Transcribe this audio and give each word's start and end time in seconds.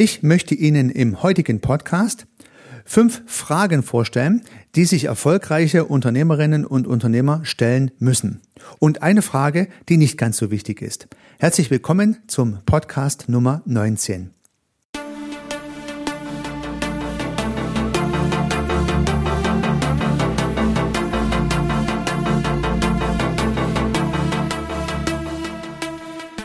Ich 0.00 0.22
möchte 0.22 0.54
Ihnen 0.54 0.90
im 0.90 1.24
heutigen 1.24 1.60
Podcast 1.60 2.28
fünf 2.84 3.20
Fragen 3.26 3.82
vorstellen, 3.82 4.42
die 4.76 4.84
sich 4.84 5.06
erfolgreiche 5.06 5.86
Unternehmerinnen 5.86 6.64
und 6.64 6.86
Unternehmer 6.86 7.40
stellen 7.42 7.90
müssen. 7.98 8.40
Und 8.78 9.02
eine 9.02 9.22
Frage, 9.22 9.66
die 9.88 9.96
nicht 9.96 10.16
ganz 10.16 10.36
so 10.36 10.52
wichtig 10.52 10.82
ist. 10.82 11.08
Herzlich 11.40 11.72
willkommen 11.72 12.18
zum 12.28 12.58
Podcast 12.64 13.28
Nummer 13.28 13.60
19. 13.66 14.30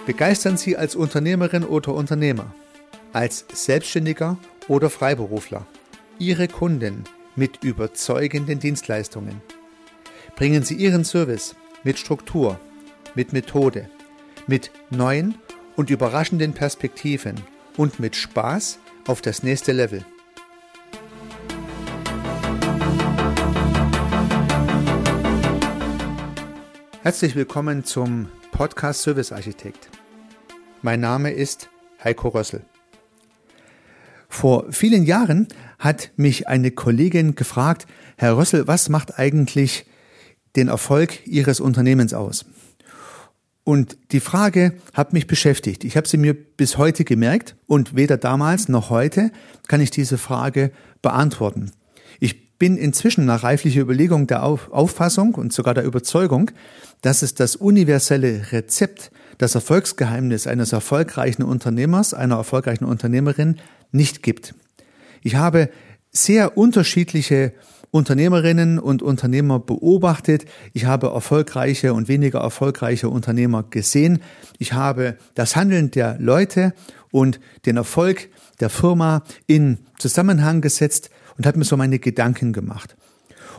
Begeistern 0.08 0.58
Sie 0.58 0.76
als 0.76 0.96
Unternehmerin 0.96 1.64
oder 1.64 1.94
Unternehmer, 1.94 2.56
als 3.14 3.46
Selbstständiger 3.54 4.38
oder 4.68 4.90
Freiberufler 4.90 5.66
Ihre 6.20 6.48
Kunden 6.48 7.06
mit 7.36 7.64
überzeugenden 7.64 8.60
Dienstleistungen. 8.60 9.42
Bringen 10.36 10.64
Sie 10.64 10.76
Ihren 10.76 11.06
Service 11.06 11.56
mit 11.84 11.98
Struktur, 12.00 12.60
mit 13.16 13.34
Methode, 13.34 13.90
mit 14.48 14.72
neuen 14.90 15.36
und 15.76 15.90
überraschenden 15.90 16.54
Perspektiven 16.54 17.36
und 17.78 18.00
mit 18.00 18.16
Spaß 18.16 18.80
auf 19.08 19.22
das 19.22 19.44
nächste 19.44 19.72
Level. 19.72 20.06
Herzlich 27.04 27.36
willkommen 27.36 27.84
zum 27.84 28.30
Podcast 28.52 29.02
Service 29.02 29.32
Architekt. 29.34 29.90
Mein 30.82 31.02
Name 31.02 31.32
ist 31.32 31.70
Heiko 32.02 32.30
Rössel. 32.30 32.64
Vor 34.34 34.66
vielen 34.72 35.04
Jahren 35.04 35.48
hat 35.78 36.10
mich 36.16 36.48
eine 36.48 36.72
Kollegin 36.72 37.36
gefragt, 37.36 37.86
Herr 38.18 38.36
Rössel, 38.36 38.68
was 38.68 38.90
macht 38.90 39.20
eigentlich 39.20 39.86
den 40.56 40.70
Erfolg 40.70 41.26
Ihres 41.28 41.60
Unternehmens 41.60 42.16
aus? 42.16 42.44
Und 43.64 43.96
die 44.12 44.20
Frage 44.20 44.74
hat 44.92 45.14
mich 45.14 45.28
beschäftigt. 45.28 45.84
Ich 45.84 45.96
habe 45.96 46.08
sie 46.08 46.18
mir 46.18 46.34
bis 46.34 46.80
heute 46.80 47.04
gemerkt 47.04 47.56
und 47.68 47.96
weder 47.96 48.18
damals 48.18 48.70
noch 48.70 48.90
heute 48.90 49.32
kann 49.68 49.82
ich 49.82 49.92
diese 49.92 50.18
Frage 50.18 50.72
beantworten. 51.04 51.72
Ich 52.20 52.58
bin 52.58 52.76
inzwischen 52.76 53.26
nach 53.26 53.44
reiflicher 53.44 53.82
Überlegung 53.82 54.26
der 54.26 54.42
Auffassung 54.44 55.36
und 55.36 55.54
sogar 55.54 55.76
der 55.76 55.86
Überzeugung, 55.86 56.50
dass 57.02 57.22
es 57.22 57.36
das 57.36 57.56
universelle 57.56 58.52
Rezept, 58.52 59.12
das 59.38 59.56
Erfolgsgeheimnis 59.56 60.48
eines 60.48 60.74
erfolgreichen 60.74 61.44
Unternehmers, 61.44 62.14
einer 62.14 62.36
erfolgreichen 62.36 62.86
Unternehmerin 62.86 63.58
nicht 63.92 64.24
gibt. 64.24 64.56
Ich 65.22 65.36
habe 65.36 65.70
sehr 66.12 66.58
unterschiedliche 66.58 67.54
Unternehmerinnen 67.92 68.80
und 68.80 69.04
Unternehmer 69.04 69.60
beobachtet. 69.60 70.46
Ich 70.74 70.86
habe 70.86 71.08
erfolgreiche 71.08 71.94
und 71.94 72.08
weniger 72.08 72.40
erfolgreiche 72.40 73.08
Unternehmer 73.08 73.64
gesehen. 73.64 74.22
Ich 74.58 74.74
habe 74.74 75.18
das 75.36 75.56
Handeln 75.56 75.92
der 75.92 76.18
Leute 76.20 76.74
und 77.12 77.40
den 77.68 77.78
Erfolg 77.78 78.30
der 78.60 78.72
Firma 78.72 79.24
in 79.46 79.78
Zusammenhang 80.00 80.62
gesetzt 80.62 81.12
und 81.38 81.46
habe 81.46 81.60
mir 81.60 81.66
so 81.66 81.78
meine 81.78 82.00
Gedanken 82.00 82.52
gemacht. 82.52 82.96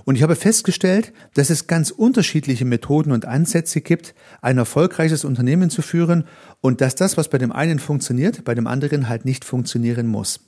Und 0.05 0.17
ich 0.17 0.23
habe 0.23 0.37
festgestellt, 0.37 1.13
dass 1.35 1.51
es 1.51 1.67
ganz 1.67 1.91
unterschiedliche 1.91 2.65
Methoden 2.65 3.13
und 3.13 3.27
Ansätze 3.27 3.81
gibt, 3.81 4.15
ein 4.43 4.59
erfolgreiches 4.59 5.25
Unternehmen 5.25 5.70
zu 5.70 5.83
führen 5.83 6.25
und 6.61 6.81
dass 6.81 6.95
das, 6.95 7.17
was 7.17 7.29
bei 7.29 7.39
dem 7.39 7.53
einen 7.53 7.79
funktioniert, 7.79 8.45
bei 8.45 8.55
dem 8.55 8.67
anderen 8.67 9.09
halt 9.09 9.25
nicht 9.25 9.45
funktionieren 9.45 10.07
muss. 10.07 10.41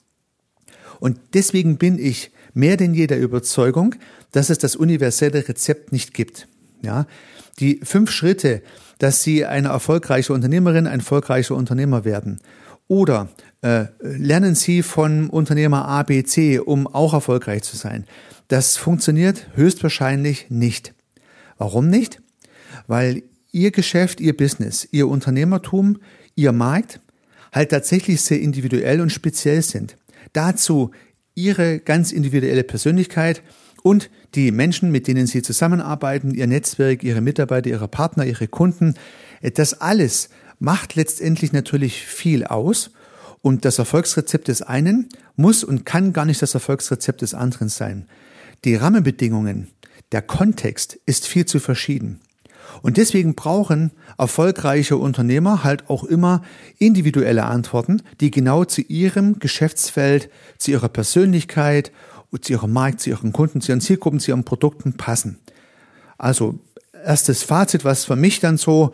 Und 1.00 1.18
deswegen 1.34 1.78
bin 1.78 1.98
ich 1.98 2.30
mehr 2.54 2.76
denn 2.76 2.94
je 2.94 3.06
der 3.06 3.20
Überzeugung, 3.20 3.94
dass 4.32 4.50
es 4.50 4.58
das 4.58 4.76
universelle 4.76 5.46
Rezept 5.48 5.92
nicht 5.92 6.14
gibt. 6.14 6.48
Ja, 6.82 7.06
die 7.58 7.80
fünf 7.82 8.10
Schritte, 8.10 8.62
dass 8.98 9.22
Sie 9.22 9.44
eine 9.44 9.68
erfolgreiche 9.68 10.32
Unternehmerin, 10.32 10.86
ein 10.86 11.00
erfolgreicher 11.00 11.54
Unternehmer 11.54 12.04
werden. 12.04 12.40
Oder 12.88 13.28
äh, 13.62 13.86
lernen 14.00 14.54
Sie 14.54 14.82
von 14.82 15.28
Unternehmer 15.28 15.88
A, 15.88 16.02
B, 16.02 16.22
C, 16.22 16.58
um 16.58 16.86
auch 16.86 17.14
erfolgreich 17.14 17.62
zu 17.62 17.76
sein. 17.76 18.04
Das 18.48 18.76
funktioniert 18.76 19.48
höchstwahrscheinlich 19.54 20.46
nicht. 20.50 20.94
Warum 21.58 21.88
nicht? 21.88 22.22
Weil 22.86 23.22
Ihr 23.52 23.70
Geschäft, 23.70 24.20
Ihr 24.20 24.36
Business, 24.36 24.86
Ihr 24.90 25.08
Unternehmertum, 25.08 25.98
Ihr 26.34 26.52
Markt 26.52 27.00
halt 27.52 27.70
tatsächlich 27.70 28.20
sehr 28.20 28.40
individuell 28.40 29.00
und 29.00 29.10
speziell 29.10 29.62
sind. 29.62 29.96
Dazu 30.32 30.90
Ihre 31.34 31.80
ganz 31.80 32.12
individuelle 32.12 32.64
Persönlichkeit 32.64 33.42
und 33.82 34.10
die 34.34 34.50
Menschen, 34.50 34.90
mit 34.90 35.06
denen 35.06 35.26
Sie 35.26 35.42
zusammenarbeiten, 35.42 36.34
Ihr 36.34 36.46
Netzwerk, 36.46 37.02
Ihre 37.02 37.20
Mitarbeiter, 37.20 37.70
Ihre 37.70 37.88
Partner, 37.88 38.26
Ihre 38.26 38.48
Kunden, 38.48 38.94
das 39.54 39.80
alles 39.80 40.28
macht 40.58 40.94
letztendlich 40.94 41.52
natürlich 41.52 42.02
viel 42.06 42.44
aus 42.44 42.90
und 43.42 43.64
das 43.64 43.78
Erfolgsrezept 43.78 44.48
des 44.48 44.62
einen 44.62 45.08
muss 45.36 45.64
und 45.64 45.84
kann 45.84 46.12
gar 46.12 46.24
nicht 46.24 46.42
das 46.42 46.54
Erfolgsrezept 46.54 47.22
des 47.22 47.34
anderen 47.34 47.68
sein. 47.68 48.06
Die 48.66 48.74
Rahmenbedingungen, 48.74 49.68
der 50.10 50.22
Kontext 50.22 50.98
ist 51.06 51.28
viel 51.28 51.46
zu 51.46 51.60
verschieden. 51.60 52.20
Und 52.82 52.96
deswegen 52.96 53.36
brauchen 53.36 53.92
erfolgreiche 54.18 54.96
Unternehmer 54.96 55.62
halt 55.62 55.88
auch 55.88 56.02
immer 56.02 56.42
individuelle 56.78 57.44
Antworten, 57.44 58.02
die 58.20 58.32
genau 58.32 58.64
zu 58.64 58.80
ihrem 58.80 59.38
Geschäftsfeld, 59.38 60.30
zu 60.58 60.72
ihrer 60.72 60.88
Persönlichkeit, 60.88 61.92
zu 62.40 62.54
ihrem 62.54 62.72
Markt, 62.72 62.98
zu 62.98 63.10
ihren 63.10 63.32
Kunden, 63.32 63.60
zu 63.60 63.70
ihren 63.70 63.80
Zielgruppen, 63.80 64.18
zu 64.18 64.32
ihren 64.32 64.42
Produkten 64.42 64.94
passen. 64.96 65.38
Also 66.18 66.58
erstes 67.04 67.44
Fazit, 67.44 67.84
was 67.84 68.04
für 68.04 68.16
mich 68.16 68.40
dann 68.40 68.56
so 68.56 68.90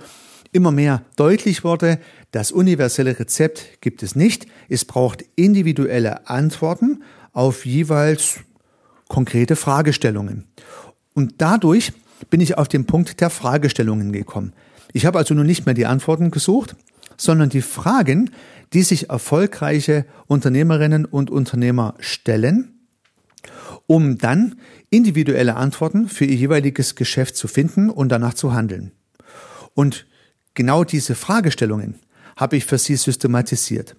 immer 0.52 0.70
mehr 0.70 1.02
deutlich 1.16 1.64
wurde, 1.64 1.98
das 2.30 2.52
universelle 2.52 3.18
Rezept 3.18 3.80
gibt 3.80 4.02
es 4.02 4.16
nicht. 4.16 4.44
Es 4.68 4.84
braucht 4.84 5.24
individuelle 5.34 6.28
Antworten 6.28 7.02
auf 7.32 7.64
jeweils 7.64 8.40
konkrete 9.12 9.56
Fragestellungen. 9.56 10.46
Und 11.12 11.34
dadurch 11.36 11.92
bin 12.30 12.40
ich 12.40 12.56
auf 12.56 12.66
den 12.66 12.86
Punkt 12.86 13.20
der 13.20 13.28
Fragestellungen 13.28 14.10
gekommen. 14.10 14.54
Ich 14.94 15.04
habe 15.04 15.18
also 15.18 15.34
nun 15.34 15.44
nicht 15.44 15.66
mehr 15.66 15.74
die 15.74 15.84
Antworten 15.84 16.30
gesucht, 16.30 16.76
sondern 17.18 17.50
die 17.50 17.60
Fragen, 17.60 18.30
die 18.72 18.82
sich 18.82 19.10
erfolgreiche 19.10 20.06
Unternehmerinnen 20.28 21.04
und 21.04 21.30
Unternehmer 21.30 21.94
stellen, 21.98 22.86
um 23.86 24.16
dann 24.16 24.54
individuelle 24.88 25.56
Antworten 25.56 26.08
für 26.08 26.24
ihr 26.24 26.36
jeweiliges 26.36 26.94
Geschäft 26.94 27.36
zu 27.36 27.48
finden 27.48 27.90
und 27.90 28.08
danach 28.08 28.32
zu 28.32 28.54
handeln. 28.54 28.92
Und 29.74 30.06
genau 30.54 30.84
diese 30.84 31.14
Fragestellungen 31.16 31.96
habe 32.34 32.56
ich 32.56 32.64
für 32.64 32.78
Sie 32.78 32.96
systematisiert. 32.96 33.94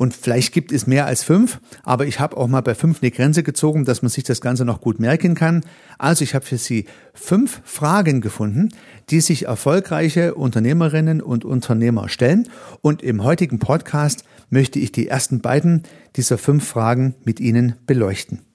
Und 0.00 0.16
vielleicht 0.16 0.54
gibt 0.54 0.72
es 0.72 0.86
mehr 0.86 1.04
als 1.04 1.22
fünf, 1.22 1.60
aber 1.82 2.06
ich 2.06 2.20
habe 2.20 2.38
auch 2.38 2.48
mal 2.48 2.62
bei 2.62 2.74
fünf 2.74 3.02
eine 3.02 3.10
Grenze 3.10 3.42
gezogen, 3.42 3.84
dass 3.84 4.00
man 4.00 4.08
sich 4.08 4.24
das 4.24 4.40
Ganze 4.40 4.64
noch 4.64 4.80
gut 4.80 4.98
merken 4.98 5.34
kann. 5.34 5.62
Also 5.98 6.24
ich 6.24 6.34
habe 6.34 6.46
für 6.46 6.56
Sie 6.56 6.86
fünf 7.12 7.60
Fragen 7.64 8.22
gefunden, 8.22 8.70
die 9.10 9.20
sich 9.20 9.44
erfolgreiche 9.44 10.36
Unternehmerinnen 10.36 11.20
und 11.20 11.44
Unternehmer 11.44 12.08
stellen. 12.08 12.48
Und 12.80 13.02
im 13.02 13.22
heutigen 13.22 13.58
Podcast 13.58 14.24
möchte 14.48 14.78
ich 14.78 14.90
die 14.90 15.06
ersten 15.06 15.42
beiden 15.42 15.82
dieser 16.16 16.38
fünf 16.38 16.66
Fragen 16.66 17.14
mit 17.24 17.38
Ihnen 17.38 17.74
beleuchten. 17.86 18.49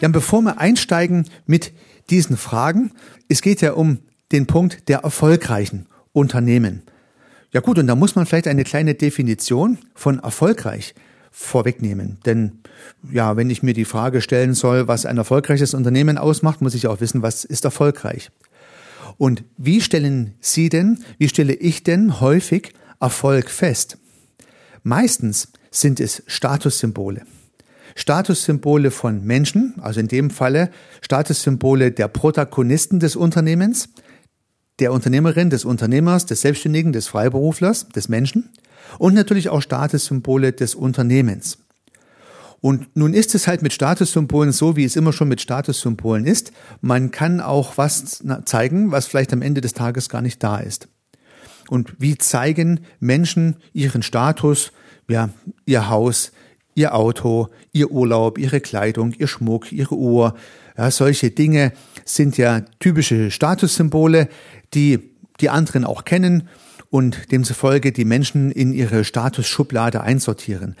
Ja, 0.00 0.08
bevor 0.08 0.42
wir 0.42 0.58
einsteigen 0.60 1.28
mit 1.46 1.72
diesen 2.10 2.36
Fragen, 2.36 2.92
es 3.28 3.42
geht 3.42 3.60
ja 3.60 3.72
um 3.72 3.98
den 4.30 4.46
Punkt 4.46 4.88
der 4.88 4.98
erfolgreichen 4.98 5.86
Unternehmen. 6.12 6.82
Ja 7.52 7.60
gut, 7.60 7.78
und 7.78 7.86
da 7.86 7.96
muss 7.96 8.14
man 8.14 8.26
vielleicht 8.26 8.46
eine 8.46 8.64
kleine 8.64 8.94
Definition 8.94 9.78
von 9.94 10.20
erfolgreich 10.20 10.94
vorwegnehmen. 11.32 12.18
Denn 12.26 12.60
ja, 13.10 13.36
wenn 13.36 13.50
ich 13.50 13.62
mir 13.62 13.74
die 13.74 13.84
Frage 13.84 14.20
stellen 14.20 14.54
soll, 14.54 14.86
was 14.86 15.06
ein 15.06 15.18
erfolgreiches 15.18 15.74
Unternehmen 15.74 16.18
ausmacht, 16.18 16.60
muss 16.60 16.74
ich 16.74 16.86
auch 16.86 17.00
wissen, 17.00 17.22
was 17.22 17.44
ist 17.44 17.64
erfolgreich. 17.64 18.30
Und 19.16 19.42
wie 19.56 19.80
stellen 19.80 20.34
Sie 20.40 20.68
denn, 20.68 21.04
wie 21.18 21.28
stelle 21.28 21.54
ich 21.54 21.82
denn 21.82 22.20
häufig 22.20 22.72
Erfolg 23.00 23.50
fest? 23.50 23.98
Meistens 24.82 25.48
sind 25.70 25.98
es 25.98 26.22
Statussymbole. 26.26 27.22
Statussymbole 27.98 28.92
von 28.92 29.24
Menschen, 29.24 29.74
also 29.80 29.98
in 29.98 30.06
dem 30.06 30.30
Falle 30.30 30.70
Statussymbole 31.00 31.90
der 31.90 32.06
Protagonisten 32.06 33.00
des 33.00 33.16
Unternehmens, 33.16 33.88
der 34.78 34.92
Unternehmerin, 34.92 35.50
des 35.50 35.64
Unternehmers, 35.64 36.24
des 36.24 36.42
Selbstständigen, 36.42 36.92
des 36.92 37.08
Freiberuflers, 37.08 37.88
des 37.88 38.08
Menschen 38.08 38.50
und 38.98 39.14
natürlich 39.14 39.48
auch 39.48 39.60
Statussymbole 39.60 40.52
des 40.52 40.76
Unternehmens. 40.76 41.58
Und 42.60 42.96
nun 42.96 43.14
ist 43.14 43.34
es 43.34 43.48
halt 43.48 43.62
mit 43.62 43.72
Statussymbolen 43.72 44.52
so, 44.52 44.76
wie 44.76 44.84
es 44.84 44.94
immer 44.94 45.12
schon 45.12 45.28
mit 45.28 45.40
Statussymbolen 45.40 46.24
ist. 46.24 46.52
Man 46.80 47.10
kann 47.10 47.40
auch 47.40 47.78
was 47.78 48.22
zeigen, 48.44 48.92
was 48.92 49.08
vielleicht 49.08 49.32
am 49.32 49.42
Ende 49.42 49.60
des 49.60 49.72
Tages 49.72 50.08
gar 50.08 50.22
nicht 50.22 50.42
da 50.42 50.58
ist. 50.58 50.88
Und 51.68 51.94
wie 51.98 52.16
zeigen 52.16 52.80
Menschen 53.00 53.56
ihren 53.72 54.02
Status, 54.02 54.72
ja, 55.08 55.30
ihr 55.66 55.88
Haus, 55.88 56.32
ihr 56.78 56.94
Auto, 56.94 57.48
ihr 57.72 57.90
Urlaub, 57.90 58.38
ihre 58.38 58.60
Kleidung, 58.60 59.12
ihr 59.18 59.26
Schmuck, 59.26 59.72
ihre 59.72 59.96
Uhr. 59.96 60.34
Ja, 60.76 60.90
solche 60.90 61.30
Dinge 61.30 61.72
sind 62.04 62.38
ja 62.38 62.62
typische 62.78 63.30
Statussymbole, 63.30 64.28
die 64.74 65.00
die 65.40 65.50
anderen 65.50 65.84
auch 65.84 66.04
kennen 66.04 66.48
und 66.90 67.32
demzufolge 67.32 67.92
die 67.92 68.04
Menschen 68.04 68.50
in 68.50 68.72
ihre 68.72 69.04
Statusschublade 69.04 70.00
einsortieren. 70.00 70.76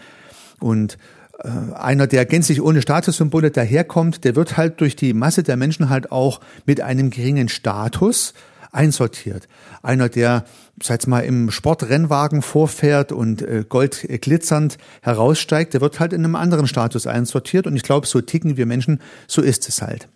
Und 0.60 0.98
äh, 1.42 1.48
einer, 1.74 2.06
der 2.06 2.24
gänzlich 2.26 2.62
ohne 2.62 2.80
Statussymbole 2.80 3.50
daherkommt, 3.50 4.24
der 4.24 4.36
wird 4.36 4.56
halt 4.56 4.80
durch 4.80 4.96
die 4.96 5.12
Masse 5.12 5.42
der 5.42 5.56
Menschen 5.56 5.90
halt 5.90 6.10
auch 6.12 6.40
mit 6.64 6.80
einem 6.80 7.10
geringen 7.10 7.48
Status 7.48 8.34
einsortiert. 8.72 9.48
Einer, 9.82 10.08
der, 10.08 10.44
sag 10.82 11.06
mal, 11.06 11.20
im 11.20 11.50
Sportrennwagen 11.50 12.42
vorfährt 12.42 13.12
und 13.12 13.42
äh, 13.42 13.64
gold 13.68 14.06
glitzernd 14.20 14.78
heraussteigt, 15.02 15.74
der 15.74 15.80
wird 15.80 16.00
halt 16.00 16.12
in 16.12 16.24
einem 16.24 16.36
anderen 16.36 16.66
Status 16.66 17.06
einsortiert. 17.06 17.66
Und 17.66 17.76
ich 17.76 17.82
glaube, 17.82 18.06
so 18.06 18.20
ticken 18.20 18.56
wir 18.56 18.66
Menschen, 18.66 19.00
so 19.26 19.42
ist 19.42 19.68
es 19.68 19.82
halt. 19.82 20.08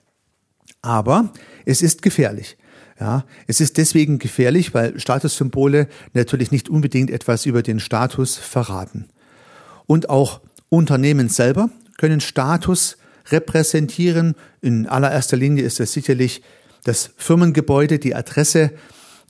Aber 0.82 1.32
es 1.64 1.82
ist 1.82 2.02
gefährlich. 2.02 2.56
Ja, 3.00 3.24
es 3.46 3.60
ist 3.60 3.78
deswegen 3.78 4.18
gefährlich, 4.18 4.74
weil 4.74 4.98
Statussymbole 5.00 5.88
natürlich 6.12 6.52
nicht 6.52 6.68
unbedingt 6.68 7.10
etwas 7.10 7.46
über 7.46 7.62
den 7.62 7.80
Status 7.80 8.36
verraten. 8.36 9.08
Und 9.86 10.08
auch 10.08 10.40
Unternehmen 10.68 11.28
selber 11.28 11.70
können 11.98 12.20
Status 12.20 12.98
repräsentieren. 13.30 14.34
In 14.60 14.86
allererster 14.86 15.36
Linie 15.36 15.64
ist 15.64 15.80
es 15.80 15.92
sicherlich 15.92 16.42
das 16.84 17.10
Firmengebäude, 17.16 17.98
die 17.98 18.14
Adresse, 18.14 18.72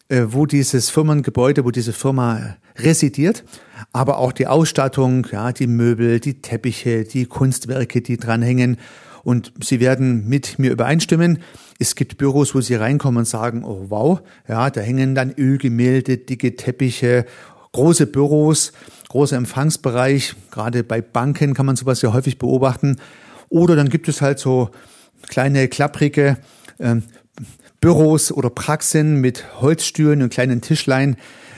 äh, 0.08 0.26
wo 0.28 0.46
dieses 0.46 0.90
Firmengebäude, 0.90 1.64
wo 1.64 1.70
diese 1.70 1.92
Firma 1.92 2.56
residiert, 2.76 3.44
aber 3.92 4.18
auch 4.18 4.32
die 4.32 4.46
Ausstattung, 4.46 5.26
ja, 5.30 5.52
die 5.52 5.66
Möbel, 5.66 6.20
die 6.20 6.40
Teppiche, 6.40 7.04
die 7.04 7.26
Kunstwerke, 7.26 8.00
die 8.00 8.16
dranhängen. 8.16 8.78
Und 9.24 9.52
Sie 9.62 9.78
werden 9.78 10.28
mit 10.28 10.58
mir 10.58 10.72
übereinstimmen. 10.72 11.38
Es 11.78 11.94
gibt 11.94 12.18
Büros, 12.18 12.54
wo 12.54 12.60
Sie 12.60 12.74
reinkommen 12.74 13.18
und 13.18 13.24
sagen, 13.24 13.64
oh 13.64 13.86
wow, 13.88 14.20
ja, 14.48 14.68
da 14.70 14.80
hängen 14.80 15.14
dann 15.14 15.32
Ölgemälde, 15.36 16.18
dicke 16.18 16.56
Teppiche, 16.56 17.24
große 17.72 18.06
Büros, 18.06 18.72
großer 19.08 19.36
Empfangsbereich. 19.36 20.34
Gerade 20.50 20.82
bei 20.82 21.00
Banken 21.00 21.54
kann 21.54 21.66
man 21.66 21.76
sowas 21.76 22.02
ja 22.02 22.12
häufig 22.12 22.38
beobachten. 22.38 22.96
Oder 23.48 23.76
dann 23.76 23.90
gibt 23.90 24.08
es 24.08 24.22
halt 24.22 24.38
so 24.38 24.70
kleine 25.28 25.68
klapprige 25.68 26.38
ähm, 26.80 27.04
Büros 27.82 28.30
oder 28.30 28.48
Praxen 28.48 29.16
mit 29.16 29.60
Holzstühlen 29.60 30.22
und 30.22 30.32
kleinen 30.32 30.60
Tischlein, 30.60 31.16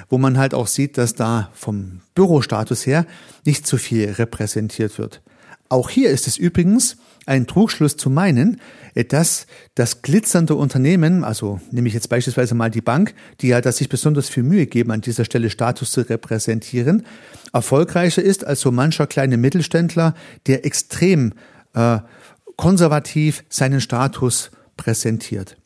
wo 0.08 0.16
man 0.16 0.38
halt 0.38 0.54
auch 0.54 0.66
sieht, 0.66 0.96
dass 0.96 1.14
da 1.14 1.50
vom 1.52 2.00
Bürostatus 2.14 2.86
her 2.86 3.04
nicht 3.44 3.66
zu 3.66 3.76
viel 3.76 4.10
repräsentiert 4.10 4.98
wird. 4.98 5.20
Auch 5.68 5.90
hier 5.90 6.08
ist 6.08 6.26
es 6.26 6.38
übrigens 6.38 6.96
ein 7.26 7.46
Trugschluss 7.46 7.98
zu 7.98 8.08
meinen, 8.08 8.58
dass 9.08 9.46
das 9.74 10.00
glitzernde 10.00 10.54
Unternehmen, 10.54 11.24
also 11.24 11.60
nehme 11.70 11.88
ich 11.88 11.94
jetzt 11.94 12.08
beispielsweise 12.08 12.54
mal 12.54 12.70
die 12.70 12.80
Bank, 12.80 13.14
die 13.42 13.48
ja 13.48 13.60
das 13.60 13.76
sich 13.76 13.90
besonders 13.90 14.30
viel 14.30 14.44
Mühe 14.44 14.66
geben, 14.66 14.92
an 14.92 15.02
dieser 15.02 15.26
Stelle 15.26 15.50
Status 15.50 15.92
zu 15.92 16.08
repräsentieren, 16.08 17.04
erfolgreicher 17.52 18.22
ist 18.22 18.46
als 18.46 18.62
so 18.62 18.72
mancher 18.72 19.06
kleine 19.06 19.36
Mittelständler, 19.36 20.14
der 20.46 20.64
extrem 20.64 21.34
äh, 21.74 21.98
konservativ 22.56 23.44
seinen 23.50 23.82
Status 23.82 24.50
präsentiert. 24.78 25.58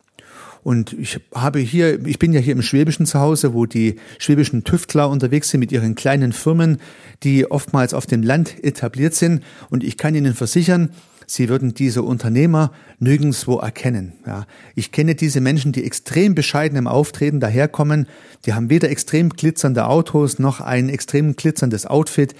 Und 0.68 0.92
ich 0.92 1.18
habe 1.34 1.60
hier, 1.60 2.04
ich 2.06 2.18
bin 2.18 2.34
ja 2.34 2.40
hier 2.40 2.52
im 2.52 2.60
Schwäbischen 2.60 3.06
zu 3.06 3.18
Hause, 3.18 3.54
wo 3.54 3.64
die 3.64 3.96
schwäbischen 4.18 4.64
Tüftler 4.64 5.08
unterwegs 5.08 5.48
sind 5.48 5.60
mit 5.60 5.72
ihren 5.72 5.94
kleinen 5.94 6.34
Firmen, 6.34 6.76
die 7.22 7.50
oftmals 7.50 7.94
auf 7.94 8.04
dem 8.04 8.22
Land 8.22 8.62
etabliert 8.62 9.14
sind. 9.14 9.42
Und 9.70 9.82
ich 9.82 9.96
kann 9.96 10.14
Ihnen 10.14 10.34
versichern, 10.34 10.90
Sie 11.26 11.48
würden 11.48 11.72
diese 11.72 12.02
Unternehmer 12.02 12.70
nirgendswo 12.98 13.56
erkennen. 13.56 14.12
Ja, 14.26 14.44
ich 14.74 14.92
kenne 14.92 15.14
diese 15.14 15.40
Menschen, 15.40 15.72
die 15.72 15.84
extrem 15.84 16.34
bescheiden 16.34 16.76
im 16.76 16.86
Auftreten 16.86 17.40
daherkommen. 17.40 18.06
Die 18.44 18.52
haben 18.52 18.68
weder 18.68 18.90
extrem 18.90 19.30
glitzernde 19.30 19.86
Autos 19.86 20.38
noch 20.38 20.60
ein 20.60 20.90
extrem 20.90 21.34
glitzerndes 21.34 21.86
Outfit. 21.86 22.34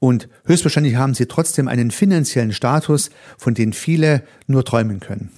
Und 0.00 0.28
höchstwahrscheinlich 0.44 0.96
haben 0.96 1.14
sie 1.14 1.24
trotzdem 1.24 1.66
einen 1.66 1.90
finanziellen 1.90 2.52
Status, 2.52 3.08
von 3.38 3.54
dem 3.54 3.72
viele 3.72 4.22
nur 4.46 4.66
träumen 4.66 5.00
können. 5.00 5.30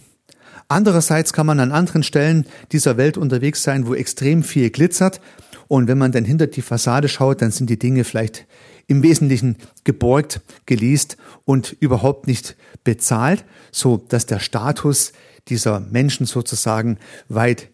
Andererseits 0.68 1.32
kann 1.32 1.46
man 1.46 1.60
an 1.60 1.72
anderen 1.72 2.02
Stellen 2.02 2.46
dieser 2.72 2.96
Welt 2.96 3.16
unterwegs 3.16 3.62
sein, 3.62 3.86
wo 3.86 3.94
extrem 3.94 4.42
viel 4.42 4.70
glitzert. 4.70 5.20
Und 5.68 5.88
wenn 5.88 5.98
man 5.98 6.12
dann 6.12 6.24
hinter 6.24 6.46
die 6.46 6.62
Fassade 6.62 7.08
schaut, 7.08 7.42
dann 7.42 7.50
sind 7.50 7.70
die 7.70 7.78
Dinge 7.78 8.04
vielleicht 8.04 8.46
im 8.86 9.02
Wesentlichen 9.02 9.56
geborgt, 9.84 10.40
geleast 10.66 11.16
und 11.44 11.76
überhaupt 11.80 12.26
nicht 12.26 12.56
bezahlt, 12.84 13.44
so 13.70 13.96
dass 13.96 14.26
der 14.26 14.40
Status 14.40 15.12
dieser 15.48 15.80
Menschen 15.80 16.26
sozusagen 16.26 16.98
weit 17.28 17.68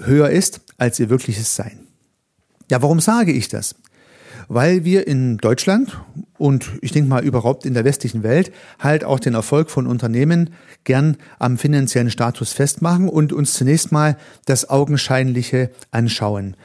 höher 0.00 0.30
ist 0.30 0.60
als 0.78 0.98
ihr 1.00 1.10
wirkliches 1.10 1.56
Sein. 1.56 1.86
Ja, 2.70 2.80
warum 2.80 3.00
sage 3.00 3.32
ich 3.32 3.48
das? 3.48 3.74
weil 4.48 4.84
wir 4.84 5.06
in 5.06 5.38
Deutschland 5.38 5.98
und 6.42 6.72
ich 6.80 6.90
denke 6.90 7.08
mal 7.08 7.22
überhaupt 7.22 7.64
in 7.66 7.72
der 7.72 7.84
westlichen 7.84 8.24
Welt 8.24 8.50
halt 8.80 9.04
auch 9.04 9.20
den 9.20 9.34
Erfolg 9.34 9.70
von 9.70 9.86
Unternehmen 9.86 10.50
gern 10.82 11.16
am 11.38 11.56
finanziellen 11.56 12.10
Status 12.10 12.52
festmachen 12.52 13.08
und 13.08 13.32
uns 13.32 13.54
zunächst 13.54 13.92
mal 13.92 14.16
das 14.44 14.68
Augenscheinliche 14.68 15.70
anschauen. 15.92 16.56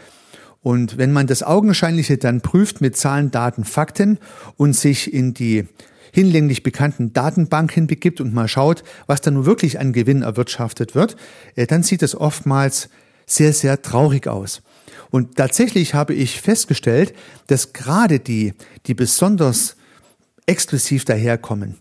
Und 0.64 0.98
wenn 0.98 1.14
man 1.14 1.28
das 1.28 1.44
Augenscheinliche 1.44 2.18
dann 2.18 2.42
prüft 2.42 2.82
mit 2.82 2.98
Zahlen, 2.98 3.30
Daten, 3.30 3.66
Fakten 3.66 4.18
und 4.56 4.76
sich 4.76 5.14
in 5.14 5.36
die 5.36 5.66
hinlänglich 6.12 6.64
bekannten 6.64 7.14
Datenbanken 7.14 7.86
begibt 7.86 8.20
und 8.20 8.34
mal 8.34 8.48
schaut, 8.48 8.84
was 9.06 9.22
da 9.22 9.30
nun 9.30 9.46
wirklich 9.46 9.80
an 9.80 9.94
Gewinn 9.94 10.24
erwirtschaftet 10.24 10.96
wird, 10.96 11.18
äh, 11.56 11.68
dann 11.68 11.84
sieht 11.84 12.02
es 12.02 12.20
oftmals 12.20 12.90
sehr, 13.28 13.54
sehr 13.54 13.80
traurig 13.84 14.28
aus. 14.28 14.64
Und 15.10 15.36
tatsächlich 15.36 15.94
habe 15.94 16.14
ich 16.14 16.42
festgestellt, 16.42 17.14
dass 17.48 17.74
gerade 17.74 18.20
die, 18.20 18.54
die 18.86 18.94
besonders 18.94 19.76
exklusiv 20.46 21.06
daherkommen, 21.06 21.78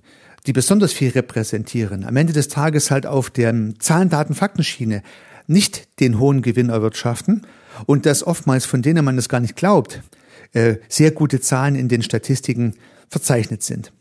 die 0.47 0.52
besonders 0.52 0.92
viel 0.92 1.11
repräsentieren, 1.11 2.04
am 2.04 2.16
Ende 2.16 2.33
des 2.33 2.49
Tages 2.49 2.90
halt 2.90 3.06
auf 3.06 3.30
der 3.30 3.54
Zahlen, 3.78 4.09
Daten, 4.09 4.35
Faktenschiene 4.35 5.02
nicht 5.47 6.00
den 6.00 6.18
hohen 6.18 6.42
Gewinn 6.42 6.71
erwirtschaften 6.71 7.47
und 7.87 8.06
dass 8.06 8.26
oftmals, 8.26 8.64
von 8.66 8.83
denen 8.83 9.04
man 9.04 9.16
das 9.16 9.28
gar 9.28 9.40
nicht 9.40 9.56
glaubt, 9.56 10.02
äh, 10.52 10.76
sehr 10.88 11.11
gute 11.11 11.40
Zahlen 11.40 11.75
in 11.75 11.88
den 11.88 12.02
Statistiken 12.02 12.75
verzeichnet 13.09 13.62
sind. 13.62 13.92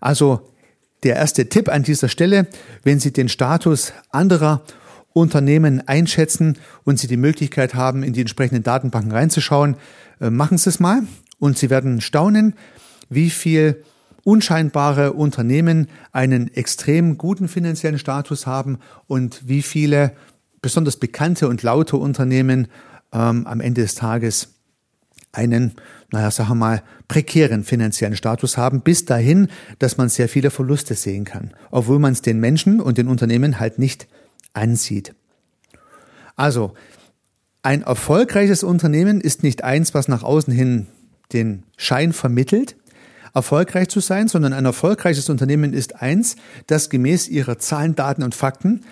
Also 0.00 0.52
der 1.02 1.16
erste 1.16 1.48
Tipp 1.48 1.68
an 1.68 1.82
dieser 1.82 2.08
Stelle, 2.08 2.46
wenn 2.82 3.00
Sie 3.00 3.12
den 3.12 3.28
Status 3.28 3.92
anderer 4.10 4.62
Unternehmen 5.16 5.80
einschätzen 5.88 6.58
und 6.84 6.98
Sie 6.98 7.06
die 7.06 7.16
Möglichkeit 7.16 7.74
haben, 7.74 8.02
in 8.02 8.12
die 8.12 8.20
entsprechenden 8.20 8.62
Datenbanken 8.62 9.12
reinzuschauen, 9.12 9.76
äh, 10.20 10.28
machen 10.28 10.58
Sie 10.58 10.68
es 10.68 10.78
mal 10.78 11.04
und 11.38 11.56
Sie 11.56 11.70
werden 11.70 12.02
staunen, 12.02 12.52
wie 13.08 13.30
viel 13.30 13.82
unscheinbare 14.24 15.14
Unternehmen 15.14 15.88
einen 16.12 16.52
extrem 16.52 17.16
guten 17.16 17.48
finanziellen 17.48 17.98
Status 17.98 18.46
haben 18.46 18.78
und 19.06 19.48
wie 19.48 19.62
viele 19.62 20.12
besonders 20.60 20.98
bekannte 20.98 21.48
und 21.48 21.62
laute 21.62 21.96
Unternehmen 21.96 22.68
ähm, 23.10 23.46
am 23.46 23.60
Ende 23.60 23.80
des 23.80 23.94
Tages 23.94 24.48
einen, 25.32 25.76
naja, 26.12 26.30
sagen 26.30 26.50
wir 26.50 26.54
mal, 26.56 26.82
prekären 27.08 27.64
finanziellen 27.64 28.16
Status 28.16 28.58
haben, 28.58 28.82
bis 28.82 29.06
dahin, 29.06 29.48
dass 29.78 29.96
man 29.96 30.10
sehr 30.10 30.28
viele 30.28 30.50
Verluste 30.50 30.94
sehen 30.94 31.24
kann, 31.24 31.54
obwohl 31.70 32.00
man 32.00 32.12
es 32.12 32.20
den 32.20 32.38
Menschen 32.38 32.80
und 32.80 32.98
den 32.98 33.08
Unternehmen 33.08 33.58
halt 33.58 33.78
nicht 33.78 34.08
ansieht. 34.56 35.14
Also, 36.34 36.74
ein 37.62 37.82
erfolgreiches 37.82 38.62
Unternehmen 38.62 39.20
ist 39.20 39.42
nicht 39.42 39.64
eins, 39.64 39.94
was 39.94 40.08
nach 40.08 40.22
außen 40.22 40.52
hin 40.52 40.86
den 41.32 41.64
Schein 41.76 42.12
vermittelt, 42.12 42.76
erfolgreich 43.34 43.88
zu 43.88 44.00
sein, 44.00 44.28
sondern 44.28 44.52
ein 44.52 44.64
erfolgreiches 44.64 45.28
Unternehmen 45.28 45.72
ist 45.72 46.00
eins, 46.00 46.36
das 46.66 46.90
gemäß 46.90 47.28
ihrer 47.28 47.58
Zahlen, 47.58 47.94
Daten 47.94 48.22
und 48.22 48.34
Fakten 48.34 48.82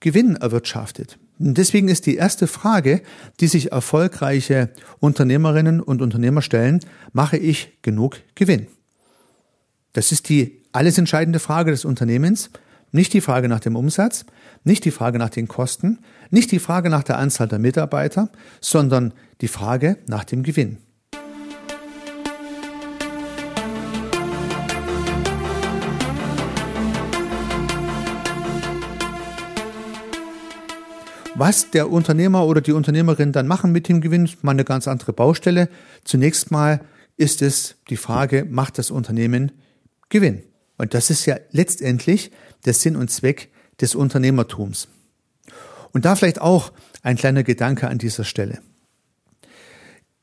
Gewinn 0.00 0.36
erwirtschaftet. 0.36 1.18
Und 1.38 1.56
deswegen 1.56 1.88
ist 1.88 2.06
die 2.06 2.16
erste 2.16 2.46
Frage, 2.46 3.02
die 3.40 3.46
sich 3.46 3.72
erfolgreiche 3.72 4.70
Unternehmerinnen 5.00 5.80
und 5.80 6.02
Unternehmer 6.02 6.42
stellen, 6.42 6.80
mache 7.12 7.36
ich 7.36 7.78
genug 7.82 8.18
Gewinn? 8.34 8.66
Das 9.92 10.12
ist 10.12 10.28
die 10.28 10.60
alles 10.72 10.98
entscheidende 10.98 11.38
Frage 11.38 11.70
des 11.70 11.84
Unternehmens. 11.84 12.50
Nicht 12.92 13.12
die 13.12 13.20
Frage 13.20 13.48
nach 13.48 13.60
dem 13.60 13.76
Umsatz, 13.76 14.24
nicht 14.66 14.86
die 14.86 14.90
Frage 14.90 15.18
nach 15.18 15.28
den 15.28 15.46
Kosten, 15.46 15.98
nicht 16.30 16.50
die 16.50 16.58
Frage 16.58 16.88
nach 16.88 17.02
der 17.02 17.18
Anzahl 17.18 17.48
der 17.48 17.58
Mitarbeiter, 17.58 18.30
sondern 18.62 19.12
die 19.42 19.48
Frage 19.48 19.98
nach 20.06 20.24
dem 20.24 20.42
Gewinn. 20.42 20.78
Was 31.36 31.70
der 31.70 31.90
Unternehmer 31.90 32.46
oder 32.46 32.62
die 32.62 32.72
Unternehmerin 32.72 33.32
dann 33.32 33.46
machen 33.46 33.70
mit 33.70 33.88
dem 33.88 34.00
Gewinn, 34.00 34.24
ist 34.24 34.44
mal 34.44 34.52
eine 34.52 34.64
ganz 34.64 34.88
andere 34.88 35.12
Baustelle. 35.12 35.68
Zunächst 36.04 36.50
mal 36.50 36.80
ist 37.18 37.42
es 37.42 37.76
die 37.90 37.98
Frage, 37.98 38.46
macht 38.48 38.78
das 38.78 38.90
Unternehmen 38.90 39.52
Gewinn? 40.08 40.42
Und 40.78 40.94
das 40.94 41.10
ist 41.10 41.26
ja 41.26 41.36
letztendlich 41.50 42.30
der 42.64 42.72
Sinn 42.72 42.96
und 42.96 43.10
Zweck 43.10 43.50
des 43.80 43.94
Unternehmertums. 43.94 44.88
Und 45.92 46.04
da 46.04 46.16
vielleicht 46.16 46.40
auch 46.40 46.72
ein 47.02 47.16
kleiner 47.16 47.42
Gedanke 47.42 47.88
an 47.88 47.98
dieser 47.98 48.24
Stelle. 48.24 48.60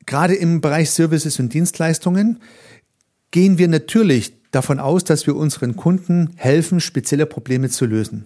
Gerade 0.05 0.35
im 0.35 0.61
Bereich 0.61 0.89
Services 0.91 1.39
und 1.39 1.53
Dienstleistungen 1.53 2.41
gehen 3.31 3.57
wir 3.57 3.67
natürlich 3.67 4.33
davon 4.51 4.79
aus, 4.79 5.03
dass 5.03 5.25
wir 5.27 5.35
unseren 5.35 5.75
Kunden 5.75 6.31
helfen, 6.35 6.79
spezielle 6.79 7.25
Probleme 7.25 7.69
zu 7.69 7.85
lösen. 7.85 8.25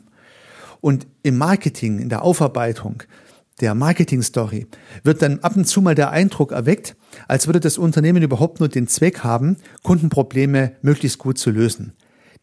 Und 0.81 1.07
im 1.23 1.37
Marketing, 1.37 1.99
in 1.99 2.09
der 2.09 2.23
Aufarbeitung 2.23 3.03
der 3.61 3.73
Marketing-Story 3.73 4.67
wird 5.03 5.21
dann 5.21 5.39
ab 5.39 5.55
und 5.55 5.65
zu 5.65 5.81
mal 5.81 5.95
der 5.95 6.11
Eindruck 6.11 6.51
erweckt, 6.51 6.95
als 7.27 7.47
würde 7.47 7.59
das 7.59 7.77
Unternehmen 7.77 8.21
überhaupt 8.21 8.59
nur 8.59 8.69
den 8.69 8.87
Zweck 8.87 9.19
haben, 9.19 9.57
Kundenprobleme 9.83 10.73
möglichst 10.81 11.19
gut 11.19 11.37
zu 11.37 11.51
lösen. 11.51 11.93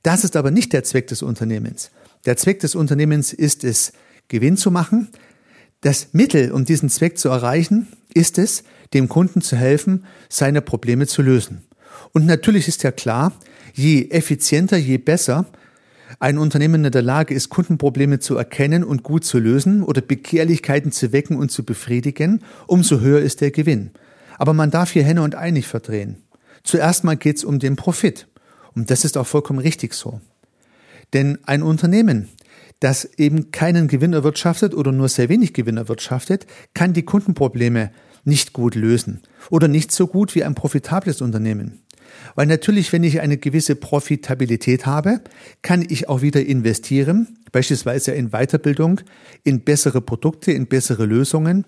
Das 0.03 0.25
ist 0.25 0.37
aber 0.37 0.51
nicht 0.51 0.73
der 0.73 0.85
Zweck 0.85 1.07
des 1.09 1.23
Unternehmens. 1.23 1.91
Der 2.25 2.37
Zweck 2.37 2.61
des 2.61 2.75
Unternehmens 2.75 3.33
ist 3.33 3.65
es, 3.65 3.93
Gewinn 4.29 4.57
zu 4.57 4.71
machen. 4.71 5.09
Das 5.81 6.09
Mittel, 6.13 6.53
um 6.53 6.65
diesen 6.65 6.89
Zweck 6.89 7.19
zu 7.19 7.29
erreichen, 7.29 7.89
ist 8.15 8.39
es, 8.39 8.63
dem 8.95 9.09
Kunden 9.09 9.41
zu 9.43 9.57
helfen, 9.57 10.05
seine 10.29 10.63
Probleme 10.63 11.07
zu 11.07 11.23
lösen. 11.23 11.63
Und 12.13 12.27
natürlich 12.27 12.69
ist 12.69 12.83
ja 12.83 12.93
klar, 12.93 13.33
je 13.75 14.09
effizienter, 14.11 14.77
je 14.77 14.99
besser 14.99 15.47
ein 16.21 16.39
Unternehmen 16.39 16.85
in 16.85 16.93
der 16.93 17.03
Lage 17.03 17.35
ist, 17.35 17.49
Kundenprobleme 17.49 18.19
zu 18.19 18.37
erkennen 18.37 18.85
und 18.85 19.03
gut 19.03 19.25
zu 19.25 19.39
lösen 19.39 19.83
oder 19.83 20.01
Begehrlichkeiten 20.03 20.93
zu 20.93 21.13
wecken 21.13 21.37
und 21.37 21.51
zu 21.51 21.65
befriedigen, 21.65 22.43
umso 22.67 23.01
höher 23.01 23.21
ist 23.21 23.41
der 23.41 23.51
Gewinn. 23.51 23.91
Aber 24.39 24.53
man 24.53 24.71
darf 24.71 24.93
hier 24.93 25.05
Henne 25.05 25.23
und 25.23 25.35
Ei 25.37 25.51
nicht 25.51 25.69
verdrehen. 25.69 26.17
Zuerst 26.63 27.03
mal 27.03 27.17
geht 27.17 27.39
es 27.39 27.45
um 27.45 27.59
den 27.59 27.77
Profit. 27.77 28.29
Und 28.75 28.91
das 28.91 29.05
ist 29.05 29.17
auch 29.17 29.27
vollkommen 29.27 29.59
richtig 29.59 29.95
so. 29.95 30.21
Denn 31.13 31.39
ein 31.45 31.63
Unternehmen, 31.63 32.29
das 32.81 33.05
eben 33.17 33.51
keinen 33.51 33.89
Gewinn 33.89 34.13
erwirtschaftet 34.13 34.75
oder 34.75 34.93
nur 34.93 35.09
sehr 35.09 35.29
wenig 35.29 35.53
Gewinn 35.53 35.77
erwirtschaftet, 35.77 36.47
kann 36.75 36.93
die 36.93 37.05
Kundenprobleme 37.05 37.91
nicht 38.25 38.53
gut 38.53 38.75
lösen 38.75 39.21
oder 39.51 39.69
nicht 39.69 39.93
so 39.93 40.07
gut 40.07 40.35
wie 40.35 40.45
ein 40.45 40.55
profitables 40.55 41.21
Unternehmen. 41.21 41.83
Weil 42.35 42.47
natürlich, 42.47 42.93
wenn 42.93 43.05
ich 43.05 43.21
eine 43.21 43.37
gewisse 43.37 43.75
Profitabilität 43.75 44.87
habe, 44.87 45.21
kann 45.63 45.85
ich 45.89 46.09
auch 46.09 46.23
wieder 46.23 46.45
investieren, 46.45 47.39
beispielsweise 47.53 48.13
in 48.13 48.31
Weiterbildung, 48.31 49.01
in 49.45 49.61
bessere 49.61 50.01
Produkte, 50.01 50.53
in 50.53 50.67
bessere 50.67 51.07
Lösungen 51.07 51.65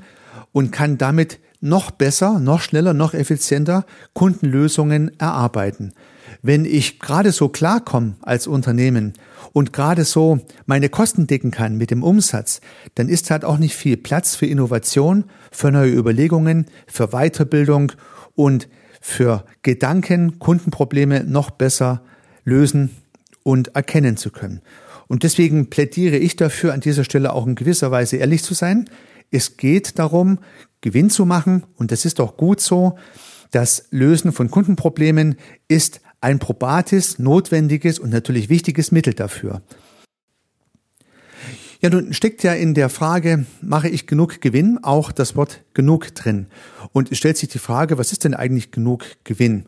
und 0.53 0.71
kann 0.71 0.99
damit 0.99 1.39
noch 1.61 1.91
besser, 1.91 2.41
noch 2.41 2.61
schneller, 2.61 2.93
noch 2.93 3.15
effizienter 3.15 3.87
Kundenlösungen 4.13 5.19
erarbeiten. 5.19 5.93
Wenn 6.47 6.67
ich 6.67 6.99
gerade 6.99 7.33
so 7.33 7.49
klarkomme 7.49 8.17
als 8.21 8.47
Unternehmen 8.47 9.15
und 9.55 9.73
gerade 9.73 10.05
so 10.05 10.41
meine 10.67 10.91
Kosten 10.91 11.27
decken 11.27 11.51
kann 11.51 11.79
mit 11.79 11.91
dem 11.91 12.03
Umsatz, 12.03 12.61
dann 12.97 13.09
ist 13.09 13.31
halt 13.31 13.47
auch 13.47 13.57
nicht 13.57 13.75
viel 13.75 13.97
Platz 13.97 14.37
für 14.37 14.45
Innovation, 14.45 15.25
für 15.51 15.73
neue 15.73 15.95
Überlegungen, 15.95 16.67
für 16.87 17.09
Weiterbildung 17.13 17.93
und 18.35 18.69
für 19.01 19.47
Gedanken, 19.63 20.39
Kundenprobleme 20.39 21.25
noch 21.25 21.51
besser 21.51 22.03
lösen 22.45 22.91
und 23.43 23.75
erkennen 23.75 24.19
zu 24.19 24.31
können. 24.31 24.61
Und 25.09 25.23
deswegen 25.23 25.71
plädiere 25.71 26.19
ich 26.19 26.37
dafür, 26.37 26.75
an 26.75 26.81
dieser 26.81 27.05
Stelle 27.05 27.33
auch 27.33 27.47
in 27.47 27.55
gewisser 27.55 27.91
Weise 27.91 28.19
ehrlich 28.19 28.43
zu 28.43 28.53
sein. 28.53 28.91
Es 29.31 29.57
geht 29.57 29.99
darum, 29.99 30.41
Gewinn 30.83 31.09
zu 31.09 31.25
machen 31.25 31.65
und 31.77 31.91
das 31.91 32.05
ist 32.05 32.21
auch 32.21 32.37
gut 32.37 32.61
so. 32.61 32.99
Das 33.51 33.87
Lösen 33.91 34.33
von 34.33 34.51
Kundenproblemen 34.51 35.37
ist 35.69 36.03
ein 36.25 36.39
probates, 36.39 37.19
notwendiges 37.19 37.99
und 37.99 38.11
natürlich 38.11 38.49
wichtiges 38.49 38.91
Mittel 38.91 39.13
dafür. 39.13 39.61
Ja, 41.83 41.91
nun 41.91 42.15
steckt 42.15 42.43
ja 42.43 42.55
in 42.55 42.73
der 42.73 42.89
Frage, 42.89 43.45
mache 43.61 43.91
ich 43.91 44.07
genug 44.07 44.41
Gewinn, 44.41 44.79
auch 44.83 45.13
das 45.13 45.37
Wort 45.37 45.61
genug 45.75 46.15
drin. 46.15 46.47
Und 46.93 47.13
es 47.13 47.19
stellt 47.19 47.37
sich 47.37 47.51
die 47.51 47.59
Frage, 47.59 47.99
was 47.99 48.11
ist 48.11 48.25
denn 48.25 48.33
eigentlich 48.33 48.71
genug 48.71 49.05
Gewinn? 49.25 49.67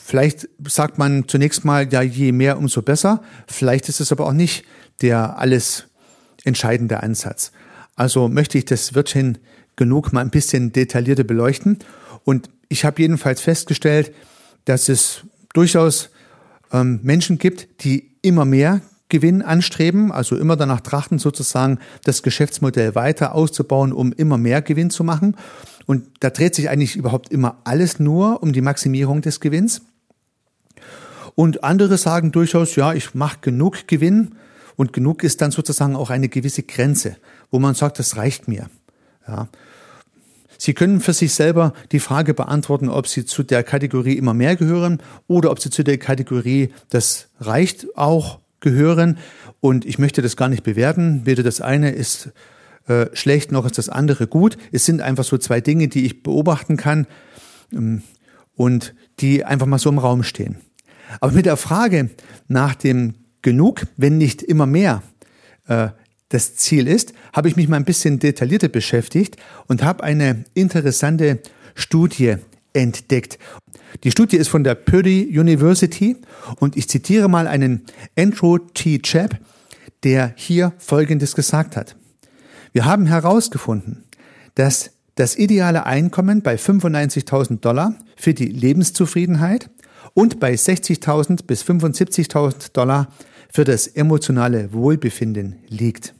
Vielleicht 0.00 0.48
sagt 0.64 0.96
man 0.96 1.26
zunächst 1.26 1.64
mal, 1.64 1.92
ja, 1.92 2.02
je 2.02 2.30
mehr, 2.30 2.56
umso 2.56 2.82
besser. 2.82 3.20
Vielleicht 3.48 3.88
ist 3.88 4.00
es 4.00 4.12
aber 4.12 4.26
auch 4.26 4.32
nicht 4.32 4.64
der 5.02 5.40
alles 5.40 5.88
entscheidende 6.44 7.02
Ansatz. 7.02 7.50
Also 7.96 8.28
möchte 8.28 8.58
ich 8.58 8.64
das 8.64 8.94
Wörtchen 8.94 9.38
genug 9.74 10.12
mal 10.12 10.20
ein 10.20 10.30
bisschen 10.30 10.70
detaillierter 10.70 11.24
beleuchten. 11.24 11.80
Und 12.24 12.48
ich 12.68 12.84
habe 12.84 13.02
jedenfalls 13.02 13.40
festgestellt, 13.40 14.12
dass 14.66 14.90
es 14.90 15.22
durchaus 15.54 16.10
ähm, 16.72 17.00
Menschen 17.02 17.38
gibt, 17.38 17.84
die 17.84 18.12
immer 18.20 18.44
mehr 18.44 18.82
Gewinn 19.08 19.42
anstreben, 19.42 20.10
also 20.12 20.36
immer 20.36 20.56
danach 20.56 20.80
trachten, 20.80 21.18
sozusagen 21.18 21.78
das 22.04 22.22
Geschäftsmodell 22.22 22.94
weiter 22.94 23.34
auszubauen, 23.34 23.92
um 23.92 24.12
immer 24.12 24.36
mehr 24.36 24.62
Gewinn 24.62 24.90
zu 24.90 25.04
machen. 25.04 25.36
Und 25.86 26.08
da 26.20 26.30
dreht 26.30 26.54
sich 26.54 26.68
eigentlich 26.68 26.96
überhaupt 26.96 27.30
immer 27.30 27.58
alles 27.64 28.00
nur 28.00 28.42
um 28.42 28.52
die 28.52 28.60
Maximierung 28.60 29.22
des 29.22 29.40
Gewinns. 29.40 29.82
Und 31.36 31.62
andere 31.62 31.98
sagen 31.98 32.32
durchaus, 32.32 32.74
ja, 32.74 32.92
ich 32.92 33.14
mache 33.14 33.38
genug 33.42 33.86
Gewinn 33.86 34.34
und 34.74 34.92
genug 34.92 35.22
ist 35.22 35.40
dann 35.40 35.52
sozusagen 35.52 35.94
auch 35.94 36.10
eine 36.10 36.28
gewisse 36.28 36.64
Grenze, 36.64 37.16
wo 37.50 37.60
man 37.60 37.74
sagt, 37.74 38.00
das 38.00 38.16
reicht 38.16 38.48
mir. 38.48 38.68
Ja. 39.28 39.48
Sie 40.66 40.74
können 40.74 41.00
für 41.00 41.12
sich 41.12 41.32
selber 41.32 41.74
die 41.92 42.00
Frage 42.00 42.34
beantworten, 42.34 42.88
ob 42.88 43.06
Sie 43.06 43.24
zu 43.24 43.44
der 43.44 43.62
Kategorie 43.62 44.14
immer 44.14 44.34
mehr 44.34 44.56
gehören 44.56 45.00
oder 45.28 45.52
ob 45.52 45.60
Sie 45.60 45.70
zu 45.70 45.84
der 45.84 45.96
Kategorie, 45.96 46.70
das 46.88 47.28
reicht 47.38 47.96
auch 47.96 48.40
gehören. 48.58 49.18
Und 49.60 49.84
ich 49.84 50.00
möchte 50.00 50.22
das 50.22 50.36
gar 50.36 50.48
nicht 50.48 50.64
bewerten. 50.64 51.24
Weder 51.24 51.44
das 51.44 51.60
eine 51.60 51.92
ist 51.92 52.32
äh, 52.88 53.06
schlecht, 53.12 53.52
noch 53.52 53.64
ist 53.64 53.78
das 53.78 53.88
andere 53.88 54.26
gut. 54.26 54.58
Es 54.72 54.84
sind 54.84 55.02
einfach 55.02 55.22
so 55.22 55.38
zwei 55.38 55.60
Dinge, 55.60 55.86
die 55.86 56.04
ich 56.04 56.24
beobachten 56.24 56.76
kann 56.76 57.06
ähm, 57.72 58.02
und 58.56 58.92
die 59.20 59.44
einfach 59.44 59.66
mal 59.66 59.78
so 59.78 59.88
im 59.88 59.98
Raum 59.98 60.24
stehen. 60.24 60.56
Aber 61.20 61.30
mit 61.30 61.46
der 61.46 61.56
Frage 61.56 62.10
nach 62.48 62.74
dem 62.74 63.14
Genug, 63.40 63.86
wenn 63.96 64.18
nicht 64.18 64.42
immer 64.42 64.66
mehr, 64.66 65.04
äh, 65.68 65.90
das 66.28 66.56
Ziel 66.56 66.88
ist, 66.88 67.12
habe 67.32 67.48
ich 67.48 67.56
mich 67.56 67.68
mal 67.68 67.76
ein 67.76 67.84
bisschen 67.84 68.18
detaillierter 68.18 68.68
beschäftigt 68.68 69.36
und 69.68 69.82
habe 69.82 70.02
eine 70.02 70.44
interessante 70.54 71.40
Studie 71.74 72.36
entdeckt. 72.72 73.38
Die 74.04 74.10
Studie 74.10 74.36
ist 74.36 74.48
von 74.48 74.64
der 74.64 74.74
Purdue 74.74 75.26
University 75.26 76.16
und 76.58 76.76
ich 76.76 76.88
zitiere 76.88 77.28
mal 77.28 77.46
einen 77.46 77.82
Andrew 78.18 78.58
T. 78.58 78.98
Chapp, 78.98 79.38
der 80.02 80.34
hier 80.36 80.72
Folgendes 80.78 81.34
gesagt 81.34 81.76
hat. 81.76 81.96
Wir 82.72 82.84
haben 82.84 83.06
herausgefunden, 83.06 84.04
dass 84.54 84.90
das 85.14 85.36
ideale 85.36 85.86
Einkommen 85.86 86.42
bei 86.42 86.56
95.000 86.56 87.60
Dollar 87.60 87.94
für 88.16 88.34
die 88.34 88.46
Lebenszufriedenheit 88.46 89.70
und 90.12 90.40
bei 90.40 90.52
60.000 90.52 91.46
bis 91.46 91.62
75.000 91.62 92.72
Dollar 92.72 93.08
für 93.50 93.64
das 93.64 93.86
emotionale 93.86 94.72
Wohlbefinden 94.74 95.56
liegt. 95.68 96.15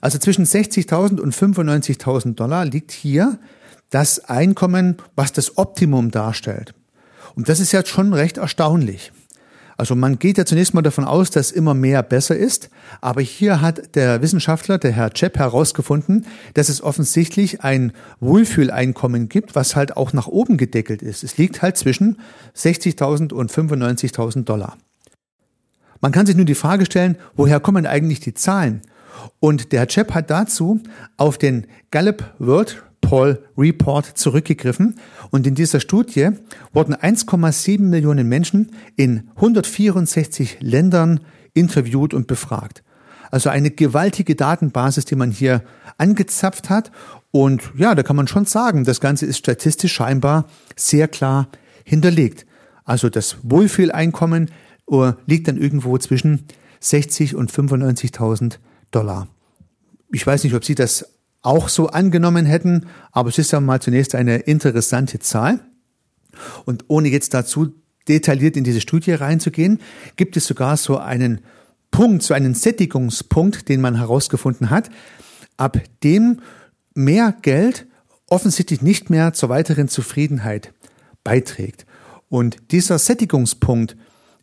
Also 0.00 0.18
zwischen 0.18 0.44
60.000 0.44 1.20
und 1.20 1.34
95.000 1.34 2.34
Dollar 2.34 2.64
liegt 2.64 2.92
hier 2.92 3.38
das 3.90 4.24
Einkommen, 4.24 4.96
was 5.16 5.32
das 5.32 5.56
Optimum 5.56 6.10
darstellt. 6.10 6.74
Und 7.34 7.48
das 7.48 7.60
ist 7.60 7.72
jetzt 7.72 7.90
schon 7.90 8.12
recht 8.12 8.36
erstaunlich. 8.36 9.12
Also 9.78 9.94
man 9.94 10.18
geht 10.18 10.38
ja 10.38 10.44
zunächst 10.44 10.74
mal 10.74 10.82
davon 10.82 11.04
aus, 11.04 11.30
dass 11.30 11.52
immer 11.52 11.72
mehr 11.72 12.02
besser 12.02 12.36
ist, 12.36 12.68
aber 13.00 13.22
hier 13.22 13.60
hat 13.60 13.94
der 13.94 14.20
Wissenschaftler, 14.22 14.76
der 14.76 14.90
Herr 14.90 15.10
Chepp, 15.10 15.38
herausgefunden, 15.38 16.26
dass 16.54 16.68
es 16.68 16.82
offensichtlich 16.82 17.62
ein 17.62 17.92
Wohlfühleinkommen 18.18 19.28
gibt, 19.28 19.54
was 19.54 19.76
halt 19.76 19.96
auch 19.96 20.12
nach 20.12 20.26
oben 20.26 20.56
gedeckelt 20.56 21.00
ist. 21.00 21.22
Es 21.22 21.38
liegt 21.38 21.62
halt 21.62 21.76
zwischen 21.76 22.18
60.000 22.56 23.32
und 23.32 23.52
95.000 23.52 24.42
Dollar. 24.42 24.76
Man 26.00 26.10
kann 26.10 26.26
sich 26.26 26.34
nur 26.34 26.44
die 26.44 26.56
Frage 26.56 26.84
stellen, 26.84 27.16
woher 27.36 27.60
kommen 27.60 27.86
eigentlich 27.86 28.18
die 28.18 28.34
Zahlen? 28.34 28.82
Und 29.40 29.72
der 29.72 29.86
Chepp 29.86 30.14
hat 30.14 30.30
dazu 30.30 30.80
auf 31.16 31.38
den 31.38 31.66
Gallup 31.90 32.34
World 32.38 32.82
Paul 33.00 33.42
Report 33.56 34.06
zurückgegriffen 34.06 34.96
und 35.30 35.46
in 35.46 35.54
dieser 35.54 35.80
Studie 35.80 36.30
wurden 36.72 36.94
1,7 36.94 37.80
Millionen 37.80 38.28
Menschen 38.28 38.72
in 38.96 39.30
164 39.36 40.58
Ländern 40.60 41.20
interviewt 41.54 42.12
und 42.12 42.26
befragt. 42.26 42.82
Also 43.30 43.50
eine 43.50 43.70
gewaltige 43.70 44.34
Datenbasis, 44.34 45.04
die 45.04 45.16
man 45.16 45.30
hier 45.30 45.62
angezapft 45.98 46.70
hat. 46.70 46.90
Und 47.30 47.62
ja, 47.76 47.94
da 47.94 48.02
kann 48.02 48.16
man 48.16 48.26
schon 48.26 48.46
sagen, 48.46 48.84
das 48.84 49.00
Ganze 49.00 49.26
ist 49.26 49.38
statistisch 49.38 49.92
scheinbar 49.92 50.46
sehr 50.76 51.08
klar 51.08 51.48
hinterlegt. 51.84 52.46
Also 52.84 53.10
das 53.10 53.36
Wohlfühleinkommen 53.42 54.50
äh, 54.90 55.12
liegt 55.26 55.48
dann 55.48 55.58
irgendwo 55.58 55.98
zwischen 55.98 56.44
60 56.80 57.34
und 57.34 57.52
95.000 57.52 58.58
Dollar. 58.90 59.28
Ich 60.10 60.26
weiß 60.26 60.44
nicht, 60.44 60.54
ob 60.54 60.64
Sie 60.64 60.74
das 60.74 61.14
auch 61.42 61.68
so 61.68 61.88
angenommen 61.88 62.46
hätten, 62.46 62.86
aber 63.12 63.28
es 63.28 63.38
ist 63.38 63.52
ja 63.52 63.60
mal 63.60 63.80
zunächst 63.80 64.14
eine 64.14 64.36
interessante 64.38 65.18
Zahl. 65.18 65.60
Und 66.64 66.84
ohne 66.88 67.08
jetzt 67.08 67.34
dazu 67.34 67.74
detailliert 68.08 68.56
in 68.56 68.64
diese 68.64 68.80
Studie 68.80 69.12
reinzugehen, 69.12 69.80
gibt 70.16 70.36
es 70.36 70.46
sogar 70.46 70.76
so 70.76 70.98
einen 70.98 71.40
Punkt, 71.90 72.22
so 72.22 72.34
einen 72.34 72.54
Sättigungspunkt, 72.54 73.68
den 73.68 73.80
man 73.80 73.96
herausgefunden 73.96 74.70
hat, 74.70 74.90
ab 75.56 75.78
dem 76.02 76.40
mehr 76.94 77.34
Geld 77.42 77.86
offensichtlich 78.28 78.82
nicht 78.82 79.10
mehr 79.10 79.32
zur 79.32 79.48
weiteren 79.48 79.88
Zufriedenheit 79.88 80.72
beiträgt. 81.24 81.86
Und 82.28 82.58
dieser 82.72 82.98
Sättigungspunkt, 82.98 83.96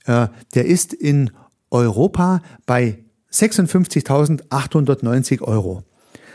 äh, 0.05 0.27
der 0.53 0.65
ist 0.65 0.93
in 0.93 1.31
Europa 1.69 2.41
bei 2.65 3.04
56.890 3.35 5.41
Euro. 5.41 5.83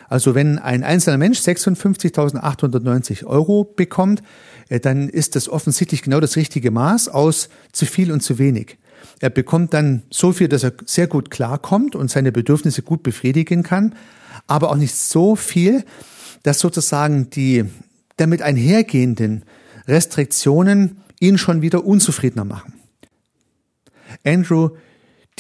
Also 0.09 0.35
wenn 0.35 0.59
ein 0.59 0.83
einzelner 0.83 1.19
Mensch 1.19 1.39
56.890 1.39 3.25
Euro 3.25 3.65
bekommt, 3.65 4.23
äh, 4.69 4.81
dann 4.81 5.09
ist 5.09 5.37
das 5.37 5.49
offensichtlich 5.49 6.03
genau 6.03 6.21
das 6.21 6.37
richtige 6.37 6.71
Maß 6.71 7.09
aus 7.09 7.49
zu 7.73 7.87
viel 7.87 8.13
und 8.13 8.21
zu 8.21 8.39
wenig. 8.39 8.77
Er 9.21 9.31
bekommt 9.31 9.73
dann 9.73 10.03
so 10.11 10.33
viel, 10.33 10.49
dass 10.49 10.65
er 10.65 10.73
sehr 10.85 11.07
gut 11.07 11.31
klarkommt 11.31 11.95
und 11.95 12.11
seine 12.11 12.33
Bedürfnisse 12.33 12.83
gut 12.83 13.03
befriedigen 13.03 13.63
kann, 13.63 13.95
aber 14.47 14.71
auch 14.71 14.77
nicht 14.77 14.95
so 14.95 15.37
viel, 15.37 15.85
dass 16.43 16.59
sozusagen 16.59 17.31
die 17.31 17.65
damit 18.17 18.43
einhergehenden 18.43 19.45
Restriktionen 19.87 21.03
ihn 21.21 21.39
schon 21.39 21.63
wieder 21.63 21.85
unzufriedener 21.85 22.45
machen. 22.45 22.75
Andrew 24.25 24.71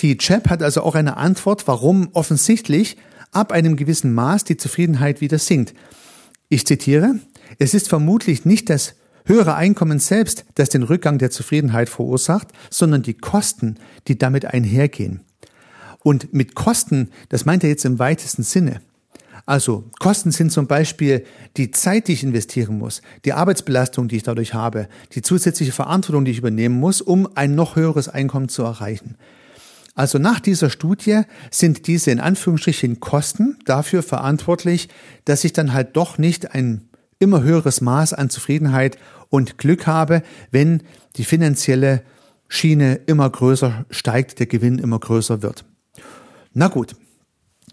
T. 0.01 0.17
Chap 0.17 0.49
hat 0.49 0.63
also 0.63 0.81
auch 0.81 0.95
eine 0.95 1.19
Antwort, 1.19 1.69
warum 1.69 2.09
offensichtlich 2.15 2.97
ab 3.33 3.53
einem 3.53 3.77
gewissen 3.77 4.15
Maß 4.15 4.45
die 4.45 4.57
Zufriedenheit 4.57 5.21
wieder 5.21 5.39
sinkt. 5.39 5.75
Ich 6.49 6.67
zitiere, 6.67 7.17
es 7.59 7.75
ist 7.75 7.91
vermutlich 7.91 8.47
nicht 8.47 8.71
das 8.71 8.95
höhere 9.27 9.57
Einkommen 9.57 9.99
selbst, 9.99 10.47
das 10.55 10.71
den 10.71 10.85
Rückgang 10.85 11.19
der 11.19 11.31
Zufriedenheit 11.31 11.91
verursacht, 11.91 12.49
sondern 12.71 13.03
die 13.03 13.13
Kosten, 13.13 13.77
die 14.09 14.17
damit 14.17 14.47
einhergehen. 14.47 15.21
Und 16.03 16.33
mit 16.33 16.55
Kosten, 16.55 17.11
das 17.29 17.45
meint 17.45 17.63
er 17.63 17.69
jetzt 17.69 17.85
im 17.85 17.99
weitesten 17.99 18.43
Sinne. 18.43 18.81
Also 19.45 19.85
Kosten 19.99 20.31
sind 20.31 20.51
zum 20.51 20.67
Beispiel 20.67 21.27
die 21.59 21.73
Zeit, 21.73 22.09
die 22.09 22.15
ich 22.15 22.25
investieren 22.25 22.79
muss, 22.79 23.03
die 23.27 23.35
Arbeitsbelastung, 23.35 24.09
die 24.09 24.17
ich 24.17 24.23
dadurch 24.23 24.55
habe, 24.55 24.89
die 25.13 25.21
zusätzliche 25.21 25.73
Verantwortung, 25.73 26.25
die 26.25 26.31
ich 26.31 26.39
übernehmen 26.39 26.81
muss, 26.81 27.03
um 27.03 27.29
ein 27.35 27.55
noch 27.55 27.77
höheres 27.77 28.09
Einkommen 28.09 28.49
zu 28.49 28.63
erreichen. 28.63 29.19
Also 29.95 30.19
nach 30.19 30.41
dieser 30.41 30.71
Studie 30.71 31.23
sind 31.51 31.87
diese 31.87 32.11
in 32.11 32.21
Anführungsstrichen 32.21 33.01
Kosten 33.01 33.59
dafür 33.65 34.03
verantwortlich, 34.03 34.89
dass 35.25 35.45
ich 35.45 35.53
dann 35.53 35.73
halt 35.73 35.97
doch 35.97 36.17
nicht 36.17 36.55
ein 36.55 36.89
immer 37.19 37.43
höheres 37.43 37.81
Maß 37.81 38.15
an 38.15 38.31
Zufriedenheit 38.31 38.99
und 39.29 39.59
Glück 39.59 39.87
habe, 39.87 40.23
wenn 40.51 40.83
die 41.17 41.25
finanzielle 41.25 42.03
Schiene 42.49 42.95
immer 43.07 43.29
größer 43.29 43.85
steigt, 43.91 44.39
der 44.39 44.47
Gewinn 44.47 44.79
immer 44.79 44.99
größer 44.99 45.43
wird. 45.43 45.65
Na 46.53 46.69
gut, 46.69 46.97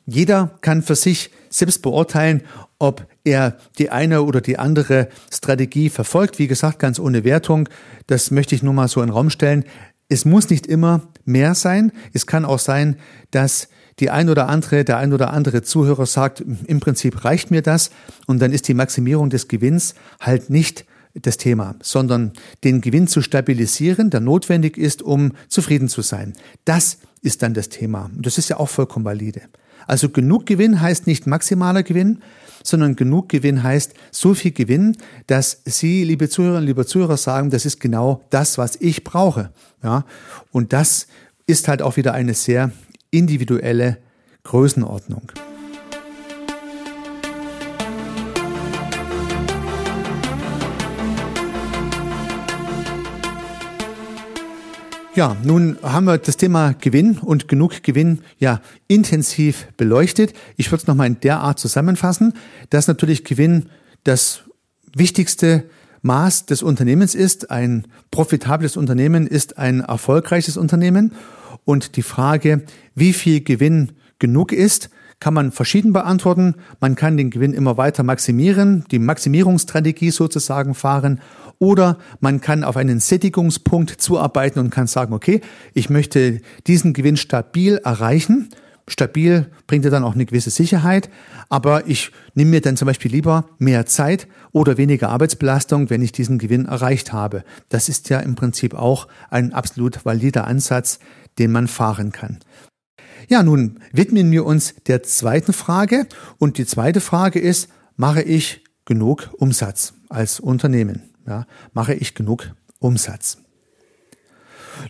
jeder 0.06 0.58
kann 0.62 0.84
für 0.84 0.96
sich 0.96 1.32
selbst 1.50 1.82
beurteilen, 1.82 2.42
ob 2.80 3.08
er 3.24 3.58
die 3.78 3.90
eine 3.90 4.22
oder 4.22 4.40
die 4.42 4.60
andere 4.60 5.10
Strategie 5.32 5.90
verfolgt. 5.90 6.40
Wie 6.40 6.48
gesagt, 6.48 6.80
ganz 6.80 7.00
ohne 7.00 7.24
Wertung. 7.24 7.68
Das 8.06 8.32
möchte 8.32 8.56
ich 8.56 8.64
nur 8.64 8.74
mal 8.74 8.88
so 8.88 9.02
in 9.02 9.08
den 9.08 9.14
Raum 9.14 9.30
stellen. 9.30 9.66
Es 10.10 10.26
muss 10.26 10.50
nicht 10.50 10.68
immer 10.68 11.08
mehr 11.28 11.56
sein. 11.56 11.92
Es 12.14 12.26
kann 12.26 12.46
auch 12.46 12.60
sein, 12.60 12.98
dass 13.32 13.70
die 14.00 14.10
ein 14.10 14.30
oder 14.30 14.48
andere, 14.48 14.84
der 14.84 14.98
ein 14.98 15.14
oder 15.14 15.34
andere 15.34 15.64
Zuhörer 15.64 16.06
sagt, 16.06 16.42
im 16.42 16.80
Prinzip 16.80 17.26
reicht 17.26 17.52
mir 17.52 17.62
das 17.62 17.90
und 18.28 18.40
dann 18.40 18.54
ist 18.54 18.68
die 18.68 18.74
Maximierung 18.74 19.30
des 19.30 19.48
Gewinns 19.48 19.96
halt 20.20 20.50
nicht 20.50 20.86
das 21.14 21.38
Thema, 21.38 21.76
sondern 21.82 22.34
den 22.64 22.82
Gewinn 22.82 23.08
zu 23.08 23.22
stabilisieren, 23.22 24.12
der 24.12 24.20
notwendig 24.20 24.78
ist, 24.78 25.02
um 25.02 25.34
zufrieden 25.48 25.90
zu 25.90 26.02
sein. 26.02 26.34
Das 26.66 27.00
ist 27.22 27.42
dann 27.42 27.56
das 27.56 27.70
Thema. 27.70 28.12
Und 28.16 28.26
das 28.26 28.38
ist 28.38 28.50
ja 28.50 28.58
auch 28.58 28.70
vollkommen 28.70 29.06
valide. 29.06 29.42
Also 29.88 30.10
genug 30.10 30.46
Gewinn 30.46 30.80
heißt 30.80 31.08
nicht 31.08 31.26
maximaler 31.26 31.82
Gewinn, 31.82 32.22
sondern 32.68 32.96
genug 32.96 33.30
Gewinn 33.30 33.64
heißt 33.64 33.94
so 34.12 34.34
viel 34.34 34.52
Gewinn, 34.52 34.98
dass 35.28 35.62
Sie, 35.66 36.04
liebe 36.04 36.30
Zuhörerinnen, 36.30 36.68
liebe 36.68 36.86
Zuhörer, 36.86 37.18
sagen, 37.18 37.50
das 37.50 37.66
ist 37.66 37.80
genau 37.80 38.24
das, 38.30 38.58
was 38.58 38.76
ich 38.76 39.04
brauche. 39.04 39.52
Ja, 39.84 40.06
und 40.52 40.74
das 40.74 41.08
ist 41.46 41.68
halt 41.68 41.82
auch 41.82 41.98
wieder 41.98 42.14
eine 42.14 42.34
sehr 42.34 42.72
individuelle 43.10 43.98
Größenordnung. 44.44 45.32
Ja, 55.18 55.36
nun 55.44 55.78
haben 55.82 56.06
wir 56.06 56.20
das 56.20 56.38
Thema 56.38 56.76
Gewinn 56.80 57.18
und 57.18 57.48
genug 57.48 57.82
Gewinn 57.82 58.20
ja 58.38 58.62
intensiv 58.88 59.68
beleuchtet. 59.76 60.34
Ich 60.58 60.68
würde 60.72 60.84
es 60.84 60.88
nochmal 60.88 61.08
in 61.08 61.20
der 61.22 61.40
Art 61.40 61.58
zusammenfassen, 61.58 62.34
dass 62.70 62.88
natürlich 62.88 63.24
Gewinn 63.24 63.66
das 64.04 64.42
wichtigste 64.96 65.64
Maß 66.04 66.46
des 66.46 66.62
Unternehmens 66.62 67.16
ist. 67.16 67.50
Ein 67.50 67.88
profitables 68.12 68.78
Unternehmen 68.78 69.26
ist 69.26 69.58
ein 69.58 69.80
erfolgreiches 69.80 70.56
Unternehmen. 70.56 71.14
Und 71.66 71.96
die 71.96 72.04
Frage, 72.04 72.62
wie 72.94 73.14
viel 73.14 73.42
Gewinn 73.42 73.94
genug 74.20 74.52
ist, 74.52 74.92
kann 75.20 75.34
man 75.34 75.52
verschieden 75.52 75.94
beantworten. 75.94 76.56
Man 76.80 76.96
kann 76.96 77.18
den 77.18 77.30
Gewinn 77.30 77.54
immer 77.54 77.78
weiter 77.78 78.04
maximieren, 78.04 78.86
die 78.92 79.00
Maximierungsstrategie 79.00 80.12
sozusagen 80.12 80.74
fahren 80.74 81.22
oder 81.60 81.98
man 82.20 82.40
kann 82.42 82.64
auf 82.64 82.78
einen 82.78 83.00
Sättigungspunkt 83.00 83.90
zuarbeiten 84.02 84.60
und 84.60 84.70
kann 84.70 84.88
sagen, 84.88 85.14
okay, 85.14 85.42
ich 85.74 85.90
möchte 85.90 86.42
diesen 86.68 86.94
Gewinn 86.94 87.18
stabil 87.18 87.78
erreichen. 87.84 88.50
Stabil 88.90 89.48
bringt 89.66 89.84
ja 89.84 89.92
dann 89.92 90.06
auch 90.06 90.14
eine 90.14 90.26
gewisse 90.26 90.50
Sicherheit, 90.50 91.10
aber 91.50 91.88
ich 91.88 92.12
nehme 92.36 92.52
mir 92.52 92.62
dann 92.62 92.78
zum 92.78 92.86
Beispiel 92.86 93.12
lieber 93.12 93.50
mehr 93.58 93.86
Zeit 93.86 94.28
oder 94.54 94.78
weniger 94.78 95.10
Arbeitsbelastung, 95.10 95.90
wenn 95.90 96.02
ich 96.02 96.14
diesen 96.14 96.38
Gewinn 96.38 96.66
erreicht 96.66 97.12
habe. 97.12 97.44
Das 97.68 97.90
ist 97.90 98.08
ja 98.10 98.20
im 98.20 98.36
Prinzip 98.36 98.74
auch 98.74 99.10
ein 99.30 99.52
absolut 99.52 100.06
valider 100.06 100.48
Ansatz, 100.48 101.00
den 101.38 101.52
man 101.52 101.68
fahren 101.68 102.14
kann. 102.14 102.40
Ja, 103.28 103.44
nun 103.44 103.80
widmen 103.92 104.32
wir 104.32 104.46
uns 104.46 104.76
der 104.88 105.04
zweiten 105.04 105.54
Frage 105.54 106.08
und 106.38 106.58
die 106.58 106.66
zweite 106.66 107.02
Frage 107.02 107.40
ist, 107.40 107.70
mache 107.96 108.22
ich 108.22 108.64
genug 108.86 109.30
Umsatz 109.38 109.94
als 110.10 110.40
Unternehmen? 110.40 111.02
Ja, 111.28 111.46
mache 111.74 111.94
ich 111.94 112.16
genug 112.16 112.52
Umsatz? 112.80 113.38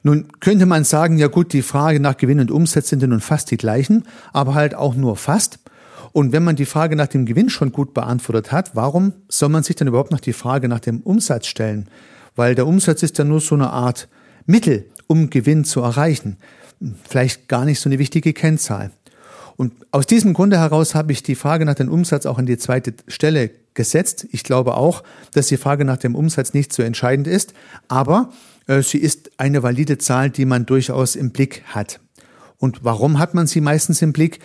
Nun 0.04 0.28
könnte 0.40 0.66
man 0.66 0.84
sagen, 0.84 1.18
ja 1.18 1.28
gut, 1.28 1.54
die 1.54 1.62
Frage 1.62 2.00
nach 2.00 2.18
Gewinn 2.18 2.40
und 2.40 2.52
Umsatz 2.52 2.90
sind 2.90 3.02
ja 3.02 3.08
nun 3.08 3.22
fast 3.22 3.52
die 3.52 3.58
gleichen, 3.58 4.04
aber 4.34 4.54
halt 4.54 4.76
auch 4.76 4.96
nur 4.96 5.16
fast. 5.16 5.60
Und 6.12 6.32
wenn 6.32 6.44
man 6.44 6.56
die 6.56 6.66
Frage 6.66 6.96
nach 6.96 7.08
dem 7.08 7.26
Gewinn 7.26 7.50
schon 7.50 7.72
gut 7.72 7.94
beantwortet 7.94 8.52
hat, 8.52 8.76
warum 8.76 9.13
soll 9.30 9.50
man 9.50 9.63
sich 9.63 9.76
dann 9.76 9.88
überhaupt 9.88 10.12
noch 10.12 10.20
die 10.20 10.34
Frage 10.34 10.68
nach 10.68 10.80
dem 10.80 11.02
Umsatz 11.02 11.48
stellen? 11.48 11.90
Weil 12.36 12.56
der 12.56 12.68
Umsatz 12.68 13.04
ist 13.04 13.18
ja 13.18 13.24
nur 13.24 13.40
so 13.40 13.56
eine 13.56 13.72
Art 13.72 14.08
Mittel, 14.46 14.86
um 15.08 15.30
Gewinn 15.30 15.63
zu 15.63 15.82
erreichen. 15.82 16.38
Vielleicht 17.08 17.48
gar 17.48 17.66
nicht 17.66 17.80
so 17.80 17.90
eine 17.90 18.00
wichtige 18.00 18.34
Kennzahl. 18.34 18.92
Und 19.56 19.74
aus 19.92 20.06
diesem 20.06 20.34
Grunde 20.34 20.60
heraus 20.60 20.94
habe 20.94 21.12
ich 21.12 21.24
die 21.24 21.36
Frage 21.36 21.66
nach 21.66 21.76
dem 21.76 21.90
Umsatz 21.90 22.28
auch 22.28 22.38
an 22.38 22.46
die 22.46 22.58
zweite 22.58 22.94
Stelle 23.08 23.50
gesetzt. 23.74 24.28
Ich 24.32 24.44
glaube 24.44 24.78
auch, 24.78 25.04
dass 25.34 25.48
die 25.48 25.58
Frage 25.58 25.84
nach 25.84 25.98
dem 25.98 26.13
Umsatz 26.16 26.54
nicht 26.54 26.72
so 26.72 26.84
entscheidend 26.84 27.26
ist, 27.28 27.54
aber 27.88 28.32
äh, 28.68 28.84
sie 28.84 29.00
ist 29.00 29.32
eine 29.38 29.63
valide 29.63 29.98
Zahl, 29.98 30.30
die 30.30 30.46
man 30.46 30.68
durchaus 30.68 31.16
im 31.16 31.32
Blick 31.32 31.63
hat. 31.66 32.00
Und 32.60 32.84
warum 32.84 33.20
hat 33.20 33.34
man 33.34 33.48
sie 33.48 33.62
meistens 33.62 34.02
im 34.02 34.13
Blick? 34.13 34.40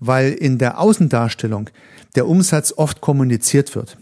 Weil 0.00 0.32
in 0.32 0.58
der 0.58 0.78
Außendarstellung 0.78 1.70
der 2.14 2.26
Umsatz 2.26 2.72
oft 2.76 3.00
kommuniziert 3.00 3.74
wird. 3.74 3.98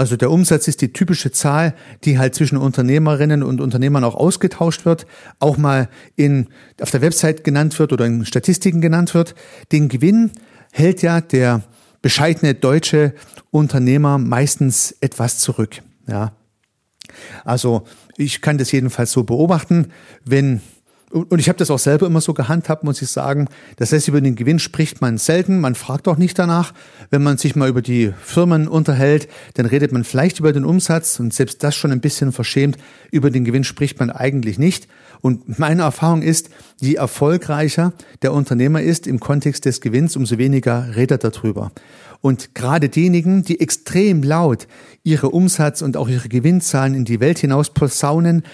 Also 0.00 0.16
der 0.16 0.30
Umsatz 0.30 0.66
ist 0.66 0.80
die 0.80 0.94
typische 0.94 1.30
Zahl, 1.30 1.74
die 2.04 2.18
halt 2.18 2.34
zwischen 2.34 2.56
Unternehmerinnen 2.56 3.42
und 3.42 3.60
Unternehmern 3.60 4.02
auch 4.02 4.14
ausgetauscht 4.14 4.86
wird, 4.86 5.06
auch 5.40 5.58
mal 5.58 5.90
in, 6.16 6.48
auf 6.80 6.90
der 6.90 7.02
Website 7.02 7.44
genannt 7.44 7.78
wird 7.78 7.92
oder 7.92 8.06
in 8.06 8.24
Statistiken 8.24 8.80
genannt 8.80 9.12
wird. 9.12 9.34
Den 9.72 9.90
Gewinn 9.90 10.30
hält 10.72 11.02
ja 11.02 11.20
der 11.20 11.64
bescheidene 12.00 12.54
deutsche 12.54 13.12
Unternehmer 13.50 14.16
meistens 14.16 14.96
etwas 15.02 15.38
zurück. 15.38 15.82
Ja. 16.08 16.32
Also 17.44 17.82
ich 18.16 18.40
kann 18.40 18.56
das 18.56 18.72
jedenfalls 18.72 19.12
so 19.12 19.24
beobachten, 19.24 19.88
wenn 20.24 20.62
und 21.10 21.40
ich 21.40 21.48
habe 21.48 21.58
das 21.58 21.72
auch 21.72 21.78
selber 21.78 22.06
immer 22.06 22.20
so 22.20 22.34
gehandhabt, 22.34 22.84
muss 22.84 23.02
ich 23.02 23.08
sagen. 23.08 23.48
Das 23.76 23.92
heißt, 23.92 24.06
über 24.06 24.20
den 24.20 24.36
Gewinn 24.36 24.60
spricht 24.60 25.00
man 25.00 25.18
selten, 25.18 25.60
man 25.60 25.74
fragt 25.74 26.06
auch 26.06 26.16
nicht 26.16 26.38
danach. 26.38 26.72
Wenn 27.10 27.22
man 27.22 27.36
sich 27.36 27.56
mal 27.56 27.68
über 27.68 27.82
die 27.82 28.12
Firmen 28.22 28.68
unterhält, 28.68 29.28
dann 29.54 29.66
redet 29.66 29.90
man 29.90 30.04
vielleicht 30.04 30.38
über 30.38 30.52
den 30.52 30.64
Umsatz 30.64 31.18
und 31.18 31.34
selbst 31.34 31.64
das 31.64 31.74
schon 31.74 31.90
ein 31.90 32.00
bisschen 32.00 32.30
verschämt. 32.30 32.78
Über 33.10 33.30
den 33.30 33.44
Gewinn 33.44 33.64
spricht 33.64 33.98
man 33.98 34.10
eigentlich 34.10 34.58
nicht. 34.58 34.86
Und 35.20 35.58
meine 35.58 35.82
Erfahrung 35.82 36.22
ist, 36.22 36.48
je 36.80 36.94
erfolgreicher 36.94 37.92
der 38.22 38.32
Unternehmer 38.32 38.80
ist 38.80 39.08
im 39.08 39.18
Kontext 39.18 39.64
des 39.64 39.80
Gewinns, 39.80 40.16
umso 40.16 40.38
weniger 40.38 40.94
redet 40.94 41.24
er 41.24 41.30
darüber. 41.30 41.72
Und 42.20 42.54
gerade 42.54 42.88
diejenigen, 42.88 43.42
die 43.42 43.60
extrem 43.60 44.22
laut 44.22 44.68
ihre 45.02 45.30
Umsatz- 45.30 45.82
und 45.82 45.96
auch 45.96 46.08
ihre 46.08 46.28
Gewinnzahlen 46.28 46.94
in 46.94 47.04
die 47.04 47.18
Welt 47.18 47.40
hinaus 47.40 47.70
posaunen, 47.70 48.44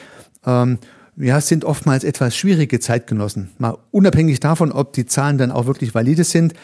ähm, 0.46 0.78
ja, 1.16 1.40
sind 1.40 1.64
oftmals 1.64 2.04
etwas 2.04 2.36
schwierige 2.36 2.80
Zeitgenossen. 2.80 3.50
Mal 3.58 3.78
unabhängig 3.90 4.40
davon, 4.40 4.72
ob 4.72 4.92
die 4.92 5.06
Zahlen 5.06 5.38
dann 5.38 5.50
auch 5.50 5.66
wirklich 5.66 5.94
valide 5.94 6.24
sind. 6.24 6.54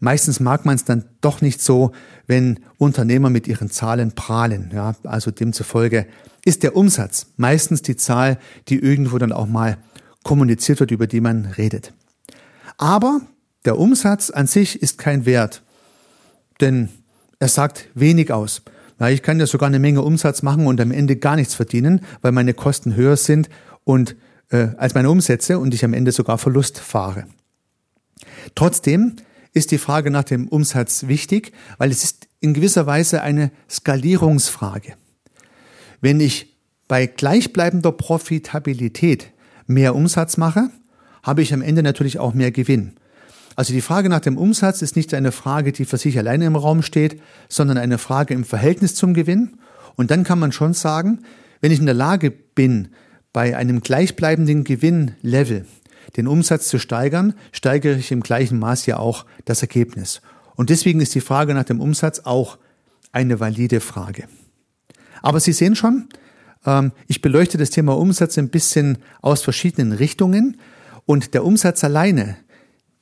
Meistens 0.00 0.40
mag 0.40 0.64
man 0.64 0.76
es 0.76 0.84
dann 0.84 1.04
doch 1.20 1.40
nicht 1.40 1.62
so, 1.62 1.92
wenn 2.26 2.60
Unternehmer 2.78 3.30
mit 3.30 3.48
ihren 3.48 3.70
Zahlen 3.70 4.12
prahlen. 4.12 4.70
Ja, 4.74 4.94
also 5.04 5.30
demzufolge 5.30 6.06
ist 6.44 6.62
der 6.62 6.76
Umsatz 6.76 7.26
meistens 7.36 7.82
die 7.82 7.96
Zahl, 7.96 8.38
die 8.68 8.78
irgendwo 8.78 9.18
dann 9.18 9.32
auch 9.32 9.46
mal 9.46 9.78
kommuniziert 10.24 10.80
wird, 10.80 10.90
über 10.90 11.06
die 11.06 11.20
man 11.20 11.46
redet. 11.46 11.92
Aber 12.76 13.20
der 13.64 13.78
Umsatz 13.78 14.30
an 14.30 14.46
sich 14.46 14.80
ist 14.80 14.98
kein 14.98 15.26
Wert, 15.26 15.62
denn 16.60 16.88
er 17.38 17.48
sagt 17.48 17.88
wenig 17.94 18.32
aus. 18.32 18.62
Ja, 19.00 19.08
ich 19.08 19.22
kann 19.22 19.38
ja 19.38 19.46
sogar 19.46 19.68
eine 19.68 19.78
Menge 19.78 20.02
Umsatz 20.02 20.42
machen 20.42 20.66
und 20.66 20.80
am 20.80 20.90
Ende 20.90 21.16
gar 21.16 21.36
nichts 21.36 21.54
verdienen, 21.54 22.00
weil 22.20 22.32
meine 22.32 22.54
Kosten 22.54 22.96
höher 22.96 23.16
sind 23.16 23.48
und 23.88 24.16
äh, 24.50 24.68
als 24.76 24.94
meine 24.94 25.08
Umsätze 25.08 25.58
und 25.58 25.72
ich 25.72 25.82
am 25.82 25.94
Ende 25.94 26.12
sogar 26.12 26.36
Verlust 26.36 26.78
fahre. 26.78 27.24
Trotzdem 28.54 29.16
ist 29.54 29.70
die 29.70 29.78
Frage 29.78 30.10
nach 30.10 30.24
dem 30.24 30.46
Umsatz 30.46 31.06
wichtig, 31.08 31.52
weil 31.78 31.90
es 31.90 32.04
ist 32.04 32.28
in 32.38 32.52
gewisser 32.52 32.86
Weise 32.86 33.22
eine 33.22 33.50
Skalierungsfrage. 33.70 34.92
Wenn 36.02 36.20
ich 36.20 36.54
bei 36.86 37.06
gleichbleibender 37.06 37.92
Profitabilität 37.92 39.32
mehr 39.66 39.94
Umsatz 39.94 40.36
mache, 40.36 40.68
habe 41.22 41.40
ich 41.40 41.54
am 41.54 41.62
Ende 41.62 41.82
natürlich 41.82 42.18
auch 42.18 42.34
mehr 42.34 42.50
Gewinn. 42.50 42.92
Also 43.56 43.72
die 43.72 43.80
Frage 43.80 44.10
nach 44.10 44.20
dem 44.20 44.36
Umsatz 44.36 44.82
ist 44.82 44.96
nicht 44.96 45.14
eine 45.14 45.32
Frage, 45.32 45.72
die 45.72 45.86
für 45.86 45.96
sich 45.96 46.18
alleine 46.18 46.44
im 46.44 46.56
Raum 46.56 46.82
steht, 46.82 47.22
sondern 47.48 47.78
eine 47.78 47.96
Frage 47.96 48.34
im 48.34 48.44
Verhältnis 48.44 48.94
zum 48.94 49.14
Gewinn. 49.14 49.56
Und 49.96 50.10
dann 50.10 50.24
kann 50.24 50.38
man 50.38 50.52
schon 50.52 50.74
sagen, 50.74 51.20
wenn 51.62 51.72
ich 51.72 51.80
in 51.80 51.86
der 51.86 51.94
Lage 51.94 52.30
bin, 52.30 52.88
bei 53.32 53.56
einem 53.56 53.80
gleichbleibenden 53.80 54.64
Gewinnlevel 54.64 55.66
den 56.16 56.26
Umsatz 56.26 56.68
zu 56.68 56.78
steigern, 56.78 57.34
steigere 57.52 57.96
ich 57.96 58.12
im 58.12 58.22
gleichen 58.22 58.58
Maß 58.58 58.86
ja 58.86 58.98
auch 58.98 59.26
das 59.44 59.62
Ergebnis. 59.62 60.22
Und 60.56 60.70
deswegen 60.70 61.00
ist 61.00 61.14
die 61.14 61.20
Frage 61.20 61.54
nach 61.54 61.64
dem 61.64 61.80
Umsatz 61.80 62.20
auch 62.20 62.58
eine 63.12 63.40
valide 63.40 63.80
Frage. 63.80 64.24
Aber 65.22 65.40
Sie 65.40 65.52
sehen 65.52 65.76
schon, 65.76 66.08
ähm, 66.64 66.92
ich 67.06 67.20
beleuchte 67.20 67.58
das 67.58 67.70
Thema 67.70 67.96
Umsatz 67.96 68.38
ein 68.38 68.48
bisschen 68.48 68.98
aus 69.20 69.42
verschiedenen 69.42 69.92
Richtungen 69.92 70.58
und 71.04 71.34
der 71.34 71.44
Umsatz 71.44 71.84
alleine, 71.84 72.36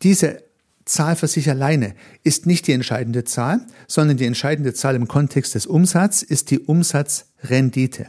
diese 0.03 0.45
Zahl 0.85 1.17
für 1.17 1.27
sich 1.27 1.51
alleine 1.51 1.95
ist 2.23 2.47
nicht 2.47 2.67
die 2.67 2.73
entscheidende 2.73 3.25
Zahl, 3.25 3.67
sondern 3.89 4.17
die 4.17 4.27
entscheidende 4.27 4.73
Zahl 4.73 4.95
im 4.95 5.09
Kontext 5.09 5.55
des 5.55 5.67
Umsatzes 5.67 6.23
ist 6.23 6.51
die 6.51 6.61
Umsatzrendite. 6.61 8.09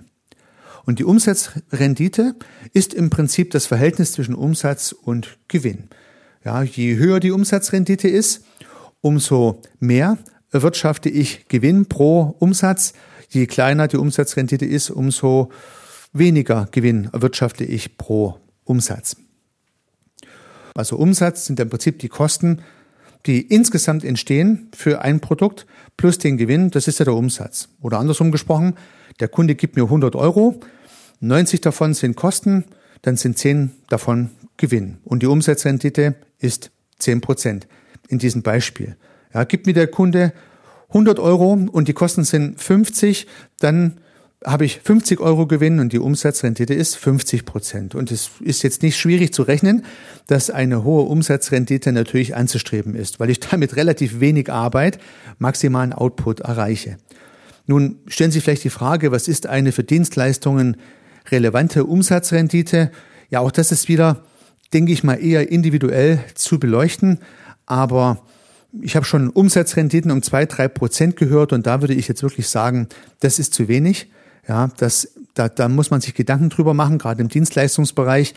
Und 0.87 0.99
die 0.99 1.03
Umsatzrendite 1.03 2.33
ist 2.71 2.93
im 2.93 3.09
Prinzip 3.09 3.51
das 3.51 3.65
Verhältnis 3.65 4.13
zwischen 4.13 4.33
Umsatz 4.33 4.93
und 4.93 5.37
Gewinn. 5.49 5.89
Ja, 6.45 6.63
je 6.63 6.95
höher 6.95 7.19
die 7.19 7.31
Umsatzrendite 7.31 8.07
ist, 8.07 8.45
umso 9.01 9.61
mehr 9.81 10.17
erwirtschafte 10.49 11.09
ich 11.09 11.49
Gewinn 11.49 11.87
pro 11.87 12.37
Umsatz. 12.39 12.93
Je 13.27 13.47
kleiner 13.47 13.89
die 13.89 13.97
Umsatzrendite 13.97 14.65
ist, 14.65 14.89
umso 14.89 15.51
weniger 16.13 16.69
Gewinn 16.71 17.09
erwirtschafte 17.11 17.65
ich 17.65 17.97
pro 17.97 18.39
Umsatz. 18.63 19.17
Also 20.73 20.95
Umsatz 20.95 21.47
sind 21.47 21.59
im 21.59 21.69
Prinzip 21.69 21.99
die 21.99 22.07
Kosten, 22.07 22.61
die 23.25 23.41
insgesamt 23.41 24.05
entstehen 24.05 24.69
für 24.73 25.01
ein 25.01 25.19
Produkt 25.19 25.67
plus 25.97 26.17
den 26.17 26.37
Gewinn, 26.37 26.71
das 26.71 26.87
ist 26.87 26.99
ja 26.99 27.03
der 27.03 27.15
Umsatz. 27.15 27.67
Oder 27.81 27.99
andersrum 27.99 28.31
gesprochen, 28.31 28.75
der 29.19 29.27
Kunde 29.27 29.55
gibt 29.55 29.75
mir 29.75 29.83
100 29.83 30.15
Euro, 30.15 30.61
90 31.19 31.61
davon 31.61 31.93
sind 31.93 32.15
Kosten, 32.15 32.65
dann 33.01 33.17
sind 33.17 33.37
10 33.37 33.71
davon 33.89 34.31
Gewinn. 34.57 34.97
Und 35.03 35.23
die 35.23 35.27
Umsatzrendite 35.27 36.15
ist 36.39 36.71
10 36.99 37.21
Prozent 37.21 37.67
in 38.07 38.19
diesem 38.19 38.41
Beispiel. 38.41 38.95
Ja, 39.33 39.43
gibt 39.43 39.67
mir 39.67 39.73
der 39.73 39.87
Kunde 39.87 40.33
100 40.89 41.19
Euro 41.19 41.53
und 41.53 41.87
die 41.87 41.93
Kosten 41.93 42.23
sind 42.23 42.61
50, 42.61 43.27
dann 43.59 43.99
habe 44.45 44.65
ich 44.65 44.79
50 44.79 45.19
Euro 45.19 45.47
Gewinn 45.47 45.79
und 45.79 45.93
die 45.93 45.99
Umsatzrendite 45.99 46.73
ist 46.73 46.95
50 46.95 47.43
Prozent. 47.43 47.95
Und 47.95 48.11
es 48.11 48.31
ist 48.39 48.63
jetzt 48.63 48.83
nicht 48.83 48.97
schwierig 48.97 49.33
zu 49.33 49.41
rechnen, 49.41 49.83
dass 50.27 50.49
eine 50.49 50.83
hohe 50.83 51.03
Umsatzrendite 51.03 51.91
natürlich 51.91 52.35
anzustreben 52.35 52.95
ist, 52.95 53.19
weil 53.19 53.29
ich 53.29 53.39
damit 53.51 53.75
relativ 53.75 54.19
wenig 54.19 54.51
Arbeit 54.51 54.99
maximalen 55.39 55.93
Output 55.93 56.41
erreiche. 56.41 56.97
Nun 57.65 57.99
stellen 58.07 58.31
Sie 58.31 58.39
vielleicht 58.39 58.63
die 58.63 58.69
Frage, 58.69 59.11
was 59.11 59.27
ist 59.27 59.47
eine 59.47 59.71
für 59.73 59.83
Dienstleistungen 59.83 60.77
relevante 61.31 61.85
Umsatzrendite. 61.85 62.91
Ja, 63.29 63.39
auch 63.39 63.51
das 63.51 63.71
ist 63.71 63.87
wieder, 63.87 64.23
denke 64.73 64.91
ich 64.91 65.03
mal, 65.03 65.15
eher 65.15 65.51
individuell 65.51 66.19
zu 66.35 66.59
beleuchten. 66.59 67.19
Aber 67.65 68.23
ich 68.81 68.95
habe 68.95 69.05
schon 69.05 69.29
Umsatzrenditen 69.29 70.11
um 70.11 70.21
zwei, 70.21 70.45
drei 70.45 70.67
Prozent 70.67 71.15
gehört 71.15 71.53
und 71.53 71.67
da 71.67 71.81
würde 71.81 71.93
ich 71.93 72.07
jetzt 72.07 72.23
wirklich 72.23 72.47
sagen, 72.47 72.87
das 73.19 73.39
ist 73.39 73.53
zu 73.53 73.67
wenig. 73.67 74.09
Ja, 74.47 74.69
das, 74.77 75.13
da, 75.33 75.49
da 75.49 75.67
muss 75.67 75.91
man 75.91 76.01
sich 76.01 76.13
Gedanken 76.13 76.49
drüber 76.49 76.73
machen, 76.73 76.97
gerade 76.97 77.21
im 77.21 77.27
Dienstleistungsbereich. 77.27 78.33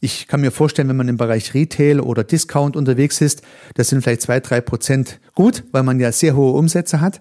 Ich 0.00 0.26
kann 0.26 0.40
mir 0.40 0.50
vorstellen, 0.50 0.88
wenn 0.88 0.96
man 0.96 1.08
im 1.08 1.16
Bereich 1.16 1.54
Retail 1.54 2.00
oder 2.00 2.24
Discount 2.24 2.76
unterwegs 2.76 3.20
ist, 3.20 3.42
das 3.74 3.88
sind 3.88 4.02
vielleicht 4.02 4.22
zwei, 4.22 4.40
drei 4.40 4.60
Prozent 4.60 5.20
gut, 5.34 5.62
weil 5.70 5.84
man 5.84 6.00
ja 6.00 6.10
sehr 6.10 6.34
hohe 6.34 6.52
Umsätze 6.54 7.00
hat 7.00 7.20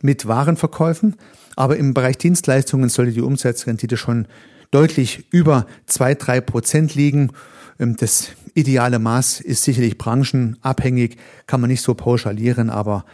mit 0.00 0.28
Warenverkäufen. 0.28 1.16
Aber 1.56 1.76
im 1.76 1.92
Bereich 1.92 2.18
Dienstleistungen 2.18 2.88
sollte 2.88 3.12
die 3.12 3.20
Umsatzrendite 3.20 3.96
schon 3.96 4.28
deutlich 4.70 5.26
über 5.30 5.66
zwei, 5.86 6.14
drei 6.14 6.40
Prozent 6.40 6.94
liegen. 6.94 7.30
Ähm, 7.78 7.96
das 7.96 8.28
ideale 8.54 8.98
Maß 8.98 9.40
ist 9.40 9.62
sicherlich 9.62 9.98
branchenabhängig, 9.98 11.16
kann 11.46 11.60
man 11.60 11.70
nicht 11.70 11.82
so 11.82 11.94
pauschalieren, 11.94 12.70
aber 12.70 13.04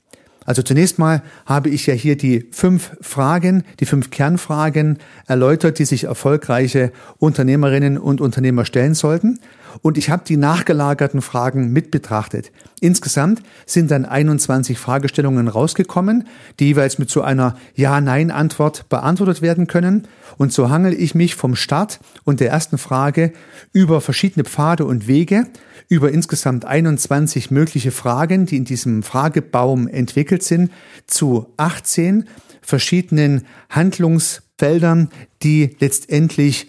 Also 0.51 0.63
zunächst 0.63 0.99
mal 0.99 1.23
habe 1.47 1.69
ich 1.69 1.87
ja 1.87 1.95
hier 1.95 2.17
die 2.17 2.49
fünf 2.51 2.91
Fragen, 3.01 3.63
die 3.79 3.87
fünf 3.87 4.11
Kernfragen 4.11 4.99
erläutert, 5.29 5.79
die 5.79 5.85
sich 5.85 6.03
erfolgreiche 6.03 6.91
Unternehmerinnen 7.19 7.97
und 7.97 8.21
Unternehmer 8.21 8.65
stellen 8.65 8.95
sollten. 8.95 9.39
Und 9.83 9.99
ich 9.99 10.11
habe 10.11 10.25
die 10.27 10.37
nachgelagerten 10.37 11.23
Fragen 11.23 11.73
mit 11.73 11.91
betrachtet. 11.91 12.53
Insgesamt 12.81 13.43
sind 13.67 13.91
dann 13.91 14.05
21 14.05 14.79
Fragestellungen 14.79 15.49
rausgekommen, 15.49 16.27
die 16.59 16.67
jeweils 16.67 16.99
mit 16.99 17.11
so 17.11 17.23
einer 17.23 17.57
Ja-Nein-Antwort 17.75 18.89
beantwortet 18.89 19.43
werden 19.43 19.67
können. 19.67 20.09
Und 20.39 20.53
so 20.53 20.71
hangel 20.71 20.95
ich 20.95 21.15
mich 21.15 21.35
vom 21.35 21.57
Start 21.57 22.01
und 22.25 22.41
der 22.41 22.51
ersten 22.51 22.79
Frage 22.79 23.33
über 23.73 24.01
verschiedene 24.01 24.45
Pfade 24.45 24.85
und 24.85 25.07
Wege, 25.07 25.47
über 25.89 26.11
insgesamt 26.11 26.65
21 26.65 27.51
mögliche 27.51 27.91
Fragen, 27.91 28.47
die 28.47 28.57
in 28.57 28.65
diesem 28.65 29.03
Fragebaum 29.03 29.89
entwickelt 29.89 30.43
sind, 30.43 30.71
zu 31.07 31.53
18 31.57 32.25
verschiedenen 32.63 33.47
Handlungsfeldern, 33.69 35.11
die 35.43 35.77
letztendlich 35.81 36.69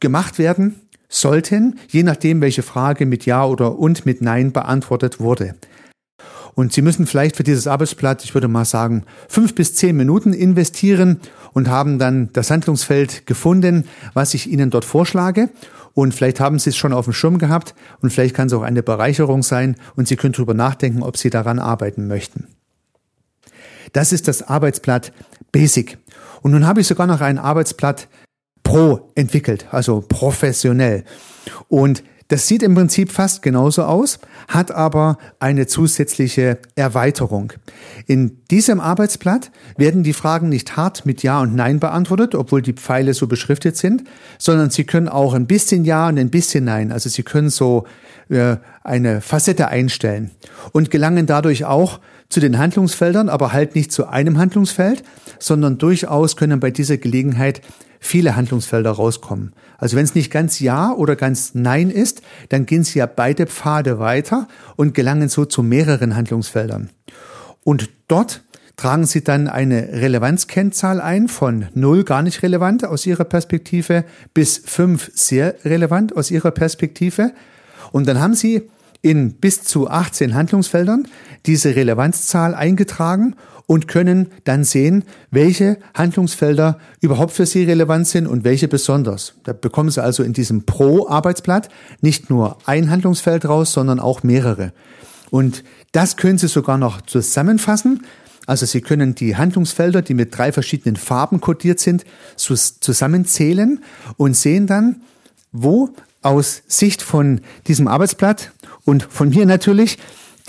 gemacht 0.00 0.38
werden 0.38 0.87
sollten, 1.08 1.78
je 1.88 2.02
nachdem, 2.02 2.40
welche 2.40 2.62
Frage 2.62 3.06
mit 3.06 3.26
Ja 3.26 3.44
oder 3.44 3.78
und 3.78 4.06
mit 4.06 4.20
Nein 4.20 4.52
beantwortet 4.52 5.20
wurde. 5.20 5.54
Und 6.54 6.72
Sie 6.72 6.82
müssen 6.82 7.06
vielleicht 7.06 7.36
für 7.36 7.44
dieses 7.44 7.68
Arbeitsblatt, 7.68 8.24
ich 8.24 8.34
würde 8.34 8.48
mal 8.48 8.64
sagen, 8.64 9.04
fünf 9.28 9.54
bis 9.54 9.74
zehn 9.76 9.96
Minuten 9.96 10.32
investieren 10.32 11.20
und 11.52 11.68
haben 11.68 12.00
dann 12.00 12.30
das 12.32 12.50
Handlungsfeld 12.50 13.26
gefunden, 13.26 13.84
was 14.12 14.34
ich 14.34 14.50
Ihnen 14.50 14.70
dort 14.70 14.84
vorschlage. 14.84 15.50
Und 15.94 16.14
vielleicht 16.14 16.40
haben 16.40 16.58
Sie 16.58 16.70
es 16.70 16.76
schon 16.76 16.92
auf 16.92 17.04
dem 17.04 17.14
Schirm 17.14 17.38
gehabt 17.38 17.74
und 18.00 18.12
vielleicht 18.12 18.34
kann 18.34 18.48
es 18.48 18.52
auch 18.52 18.62
eine 18.62 18.82
Bereicherung 18.82 19.42
sein 19.44 19.76
und 19.94 20.08
Sie 20.08 20.16
können 20.16 20.32
darüber 20.32 20.54
nachdenken, 20.54 21.02
ob 21.02 21.16
Sie 21.16 21.30
daran 21.30 21.60
arbeiten 21.60 22.08
möchten. 22.08 22.48
Das 23.92 24.12
ist 24.12 24.28
das 24.28 24.42
Arbeitsblatt 24.42 25.12
Basic. 25.52 25.98
Und 26.42 26.50
nun 26.50 26.66
habe 26.66 26.80
ich 26.80 26.86
sogar 26.86 27.06
noch 27.06 27.20
ein 27.20 27.38
Arbeitsblatt 27.38 28.08
Pro 28.68 29.10
entwickelt, 29.14 29.66
also 29.70 30.04
professionell. 30.06 31.04
Und 31.68 32.02
das 32.28 32.46
sieht 32.46 32.62
im 32.62 32.74
Prinzip 32.74 33.10
fast 33.10 33.40
genauso 33.40 33.84
aus, 33.84 34.18
hat 34.46 34.70
aber 34.70 35.16
eine 35.40 35.66
zusätzliche 35.66 36.58
Erweiterung. 36.74 37.54
In 38.06 38.44
diesem 38.50 38.80
Arbeitsblatt 38.80 39.50
werden 39.78 40.02
die 40.02 40.12
Fragen 40.12 40.50
nicht 40.50 40.76
hart 40.76 41.06
mit 41.06 41.22
Ja 41.22 41.40
und 41.40 41.54
Nein 41.54 41.80
beantwortet, 41.80 42.34
obwohl 42.34 42.60
die 42.60 42.74
Pfeile 42.74 43.14
so 43.14 43.26
beschriftet 43.26 43.78
sind, 43.78 44.04
sondern 44.38 44.68
sie 44.68 44.84
können 44.84 45.08
auch 45.08 45.32
ein 45.32 45.46
bisschen 45.46 45.86
Ja 45.86 46.06
und 46.08 46.18
ein 46.18 46.28
bisschen 46.28 46.64
Nein. 46.64 46.92
Also 46.92 47.08
sie 47.08 47.22
können 47.22 47.48
so 47.48 47.86
äh, 48.28 48.56
eine 48.84 49.22
Facette 49.22 49.68
einstellen 49.68 50.30
und 50.72 50.90
gelangen 50.90 51.24
dadurch 51.24 51.64
auch 51.64 52.00
zu 52.28 52.40
den 52.40 52.58
Handlungsfeldern, 52.58 53.30
aber 53.30 53.54
halt 53.54 53.74
nicht 53.74 53.90
zu 53.90 54.08
einem 54.08 54.36
Handlungsfeld, 54.36 55.02
sondern 55.38 55.78
durchaus 55.78 56.36
können 56.36 56.60
bei 56.60 56.70
dieser 56.70 56.98
Gelegenheit 56.98 57.62
viele 58.00 58.36
Handlungsfelder 58.36 58.90
rauskommen. 58.90 59.52
Also 59.78 59.96
wenn 59.96 60.04
es 60.04 60.14
nicht 60.14 60.30
ganz 60.30 60.60
Ja 60.60 60.92
oder 60.92 61.16
ganz 61.16 61.54
Nein 61.54 61.90
ist, 61.90 62.22
dann 62.48 62.66
gehen 62.66 62.84
Sie 62.84 62.98
ja 62.98 63.06
beide 63.06 63.46
Pfade 63.46 63.98
weiter 63.98 64.48
und 64.76 64.94
gelangen 64.94 65.28
so 65.28 65.44
zu 65.44 65.62
mehreren 65.62 66.16
Handlungsfeldern. 66.16 66.90
Und 67.64 67.90
dort 68.08 68.42
tragen 68.76 69.06
Sie 69.06 69.22
dann 69.22 69.48
eine 69.48 69.88
Relevanzkennzahl 69.92 71.00
ein 71.00 71.28
von 71.28 71.66
0 71.74 72.04
gar 72.04 72.22
nicht 72.22 72.42
relevant 72.42 72.84
aus 72.84 73.04
Ihrer 73.06 73.24
Perspektive 73.24 74.04
bis 74.34 74.58
5 74.58 75.10
sehr 75.14 75.56
relevant 75.64 76.16
aus 76.16 76.30
Ihrer 76.30 76.52
Perspektive. 76.52 77.32
Und 77.92 78.06
dann 78.06 78.20
haben 78.20 78.34
Sie 78.34 78.70
in 79.02 79.34
bis 79.34 79.62
zu 79.62 79.88
18 79.88 80.34
Handlungsfeldern 80.34 81.06
diese 81.46 81.76
Relevanzzahl 81.76 82.54
eingetragen 82.54 83.36
und 83.66 83.86
können 83.86 84.28
dann 84.44 84.64
sehen, 84.64 85.04
welche 85.30 85.76
Handlungsfelder 85.94 86.78
überhaupt 87.02 87.32
für 87.32 87.44
Sie 87.44 87.64
relevant 87.64 88.08
sind 88.08 88.26
und 88.26 88.42
welche 88.42 88.66
besonders. 88.66 89.34
Da 89.44 89.52
bekommen 89.52 89.90
Sie 89.90 90.02
also 90.02 90.22
in 90.22 90.32
diesem 90.32 90.64
Pro-Arbeitsblatt 90.64 91.68
nicht 92.00 92.30
nur 92.30 92.56
ein 92.64 92.90
Handlungsfeld 92.90 93.46
raus, 93.46 93.74
sondern 93.74 94.00
auch 94.00 94.22
mehrere. 94.22 94.72
Und 95.30 95.64
das 95.92 96.16
können 96.16 96.38
Sie 96.38 96.48
sogar 96.48 96.78
noch 96.78 97.02
zusammenfassen. 97.02 98.04
Also 98.46 98.64
Sie 98.64 98.80
können 98.80 99.14
die 99.14 99.36
Handlungsfelder, 99.36 100.00
die 100.00 100.14
mit 100.14 100.36
drei 100.36 100.50
verschiedenen 100.50 100.96
Farben 100.96 101.42
kodiert 101.42 101.78
sind, 101.78 102.06
zusammenzählen 102.36 103.80
und 104.16 104.34
sehen 104.34 104.66
dann, 104.66 105.02
wo 105.52 105.90
aus 106.22 106.62
Sicht 106.66 107.02
von 107.02 107.42
diesem 107.66 107.86
Arbeitsblatt 107.86 108.52
und 108.88 109.02
von 109.02 109.28
mir 109.28 109.44
natürlich 109.44 109.98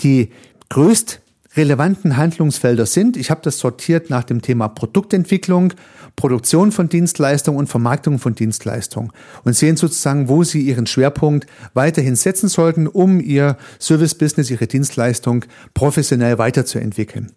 die 0.02 0.30
größt 0.70 1.20
relevanten 1.56 2.16
Handlungsfelder 2.16 2.86
sind. 2.86 3.18
Ich 3.18 3.30
habe 3.30 3.42
das 3.44 3.58
sortiert 3.58 4.08
nach 4.08 4.24
dem 4.24 4.40
Thema 4.40 4.68
Produktentwicklung, 4.68 5.74
Produktion 6.16 6.72
von 6.72 6.88
Dienstleistungen 6.88 7.58
und 7.58 7.66
Vermarktung 7.66 8.18
von 8.18 8.34
Dienstleistungen 8.34 9.12
und 9.44 9.56
sehen 9.56 9.76
sozusagen, 9.76 10.30
wo 10.30 10.42
Sie 10.42 10.62
Ihren 10.62 10.86
Schwerpunkt 10.86 11.46
weiterhin 11.74 12.16
setzen 12.16 12.48
sollten, 12.48 12.86
um 12.86 13.20
Ihr 13.20 13.58
Service-Business, 13.78 14.50
Ihre 14.50 14.66
Dienstleistung 14.66 15.44
professionell 15.74 16.38
weiterzuentwickeln. 16.38 17.32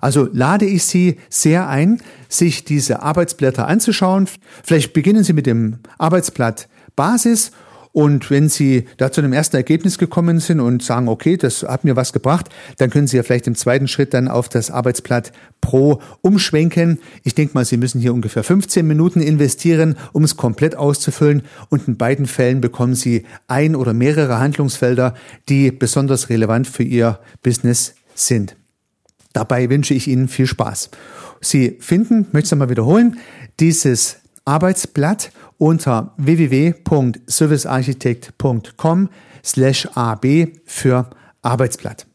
Also 0.00 0.30
lade 0.32 0.64
ich 0.64 0.84
Sie 0.84 1.18
sehr 1.28 1.68
ein, 1.68 2.00
sich 2.30 2.64
diese 2.64 3.02
Arbeitsblätter 3.02 3.68
anzuschauen. 3.68 4.26
Vielleicht 4.64 4.94
beginnen 4.94 5.24
Sie 5.24 5.34
mit 5.34 5.44
dem 5.44 5.80
Arbeitsblatt 5.98 6.68
Basis 6.96 7.50
und 7.92 8.30
wenn 8.30 8.48
Sie 8.48 8.84
da 8.96 9.10
zu 9.10 9.20
einem 9.20 9.32
ersten 9.32 9.56
Ergebnis 9.56 9.98
gekommen 9.98 10.40
sind 10.40 10.60
und 10.60 10.82
sagen, 10.82 11.08
okay, 11.08 11.36
das 11.36 11.62
hat 11.62 11.84
mir 11.84 11.96
was 11.96 12.12
gebracht, 12.12 12.48
dann 12.76 12.90
können 12.90 13.06
Sie 13.06 13.16
ja 13.16 13.22
vielleicht 13.22 13.46
im 13.46 13.54
zweiten 13.54 13.88
Schritt 13.88 14.14
dann 14.14 14.28
auf 14.28 14.48
das 14.48 14.70
Arbeitsblatt 14.70 15.32
Pro 15.60 16.00
umschwenken. 16.20 17.00
Ich 17.24 17.34
denke 17.34 17.54
mal, 17.54 17.64
Sie 17.64 17.76
müssen 17.76 18.00
hier 18.00 18.14
ungefähr 18.14 18.44
15 18.44 18.86
Minuten 18.86 19.20
investieren, 19.20 19.96
um 20.12 20.24
es 20.24 20.36
komplett 20.36 20.76
auszufüllen. 20.76 21.42
Und 21.68 21.88
in 21.88 21.96
beiden 21.96 22.26
Fällen 22.26 22.60
bekommen 22.60 22.94
Sie 22.94 23.24
ein 23.46 23.74
oder 23.74 23.94
mehrere 23.94 24.38
Handlungsfelder, 24.38 25.14
die 25.48 25.70
besonders 25.70 26.28
relevant 26.28 26.66
für 26.66 26.84
Ihr 26.84 27.18
Business 27.42 27.94
sind. 28.14 28.56
Dabei 29.32 29.68
wünsche 29.70 29.94
ich 29.94 30.08
Ihnen 30.08 30.28
viel 30.28 30.46
Spaß. 30.46 30.90
Sie 31.40 31.76
finden, 31.80 32.26
möchte 32.32 32.54
ich 32.54 32.58
mal 32.58 32.70
wiederholen, 32.70 33.18
dieses 33.60 34.16
Arbeitsblatt 34.44 35.30
unter 35.58 36.14
www.servicearchitekt.com 36.16 39.10
slash 39.44 39.86
ab 39.94 40.24
für 40.64 41.10
Arbeitsblatt. 41.42 42.06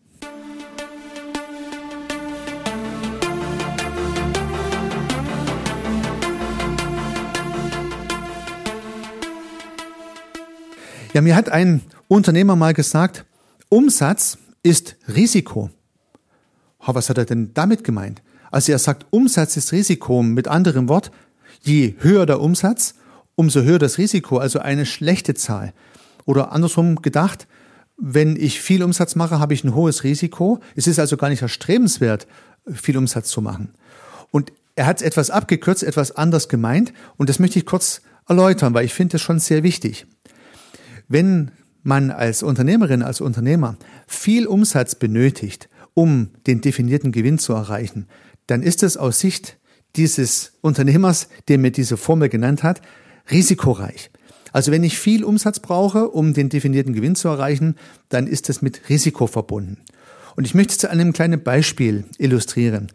Ja, 11.13 11.21
mir 11.21 11.35
hat 11.35 11.49
ein 11.49 11.81
Unternehmer 12.07 12.55
mal 12.55 12.73
gesagt, 12.73 13.23
Umsatz 13.69 14.39
ist 14.63 14.95
Risiko. 15.07 15.69
was 16.95 17.09
hat 17.09 17.19
er 17.19 17.25
denn 17.25 17.53
damit 17.53 17.83
gemeint? 17.83 18.23
Also 18.49 18.71
er 18.71 18.79
sagt, 18.79 19.05
Umsatz 19.11 19.55
ist 19.57 19.71
Risiko. 19.71 20.23
Mit 20.23 20.47
anderem 20.47 20.89
Wort, 20.89 21.11
je 21.61 21.93
höher 21.99 22.25
der 22.25 22.41
Umsatz, 22.41 22.95
umso 23.35 23.61
höher 23.61 23.79
das 23.79 23.97
Risiko, 23.97 24.37
also 24.37 24.59
eine 24.59 24.85
schlechte 24.85 25.33
Zahl. 25.33 25.73
Oder 26.25 26.51
andersrum 26.51 27.01
gedacht, 27.01 27.47
wenn 27.97 28.35
ich 28.35 28.61
viel 28.61 28.83
Umsatz 28.83 29.15
mache, 29.15 29.39
habe 29.39 29.53
ich 29.53 29.63
ein 29.63 29.75
hohes 29.75 30.03
Risiko. 30.03 30.59
Es 30.75 30.87
ist 30.87 30.99
also 30.99 31.17
gar 31.17 31.29
nicht 31.29 31.41
erstrebenswert, 31.41 32.27
viel 32.71 32.97
Umsatz 32.97 33.29
zu 33.29 33.41
machen. 33.41 33.73
Und 34.31 34.51
er 34.75 34.85
hat 34.85 34.97
es 34.97 35.03
etwas 35.03 35.29
abgekürzt, 35.29 35.83
etwas 35.83 36.11
anders 36.11 36.49
gemeint 36.49 36.93
und 37.17 37.29
das 37.29 37.39
möchte 37.39 37.59
ich 37.59 37.65
kurz 37.65 38.01
erläutern, 38.27 38.73
weil 38.73 38.85
ich 38.85 38.93
finde 38.93 39.13
das 39.13 39.21
schon 39.21 39.39
sehr 39.39 39.63
wichtig. 39.63 40.07
Wenn 41.07 41.51
man 41.83 42.11
als 42.11 42.41
Unternehmerin, 42.41 43.03
als 43.03 43.21
Unternehmer 43.21 43.75
viel 44.07 44.47
Umsatz 44.47 44.95
benötigt, 44.95 45.69
um 45.93 46.29
den 46.47 46.61
definierten 46.61 47.11
Gewinn 47.11 47.37
zu 47.37 47.53
erreichen, 47.53 48.07
dann 48.47 48.63
ist 48.63 48.81
es 48.81 48.97
aus 48.97 49.19
Sicht 49.19 49.57
dieses 49.95 50.53
Unternehmers, 50.61 51.27
der 51.47 51.59
mir 51.59 51.71
diese 51.71 51.97
Formel 51.97 52.29
genannt 52.29 52.63
hat, 52.63 52.81
risikoreich. 53.29 54.11
Also 54.51 54.71
wenn 54.71 54.83
ich 54.83 54.99
viel 54.99 55.23
Umsatz 55.23 55.59
brauche, 55.59 56.09
um 56.09 56.33
den 56.33 56.49
definierten 56.49 56.93
Gewinn 56.93 57.15
zu 57.15 57.27
erreichen, 57.27 57.75
dann 58.09 58.27
ist 58.27 58.49
das 58.49 58.61
mit 58.61 58.89
Risiko 58.89 59.27
verbunden. 59.27 59.77
Und 60.35 60.45
ich 60.45 60.53
möchte 60.53 60.71
es 60.71 60.77
zu 60.77 60.89
einem 60.89 61.13
kleinen 61.13 61.43
Beispiel 61.43 62.05
illustrieren. 62.17 62.91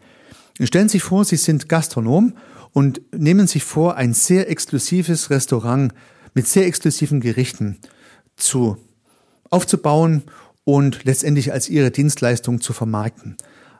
Stellen 0.61 0.89
Sie 0.89 0.93
sich 0.93 1.03
vor, 1.03 1.25
Sie 1.25 1.37
sind 1.37 1.69
Gastronom 1.69 2.33
und 2.71 3.01
nehmen 3.15 3.47
sich 3.47 3.63
vor, 3.63 3.95
ein 3.95 4.13
sehr 4.13 4.49
exklusives 4.49 5.29
Restaurant 5.29 5.93
mit 6.33 6.47
sehr 6.47 6.65
exklusiven 6.65 7.21
Gerichten 7.21 7.77
zu 8.35 8.77
aufzubauen 9.49 10.23
und 10.63 11.03
letztendlich 11.05 11.51
als 11.51 11.69
Ihre 11.69 11.91
Dienstleistung 11.91 12.61
zu 12.61 12.73
vermarkten. 12.73 13.37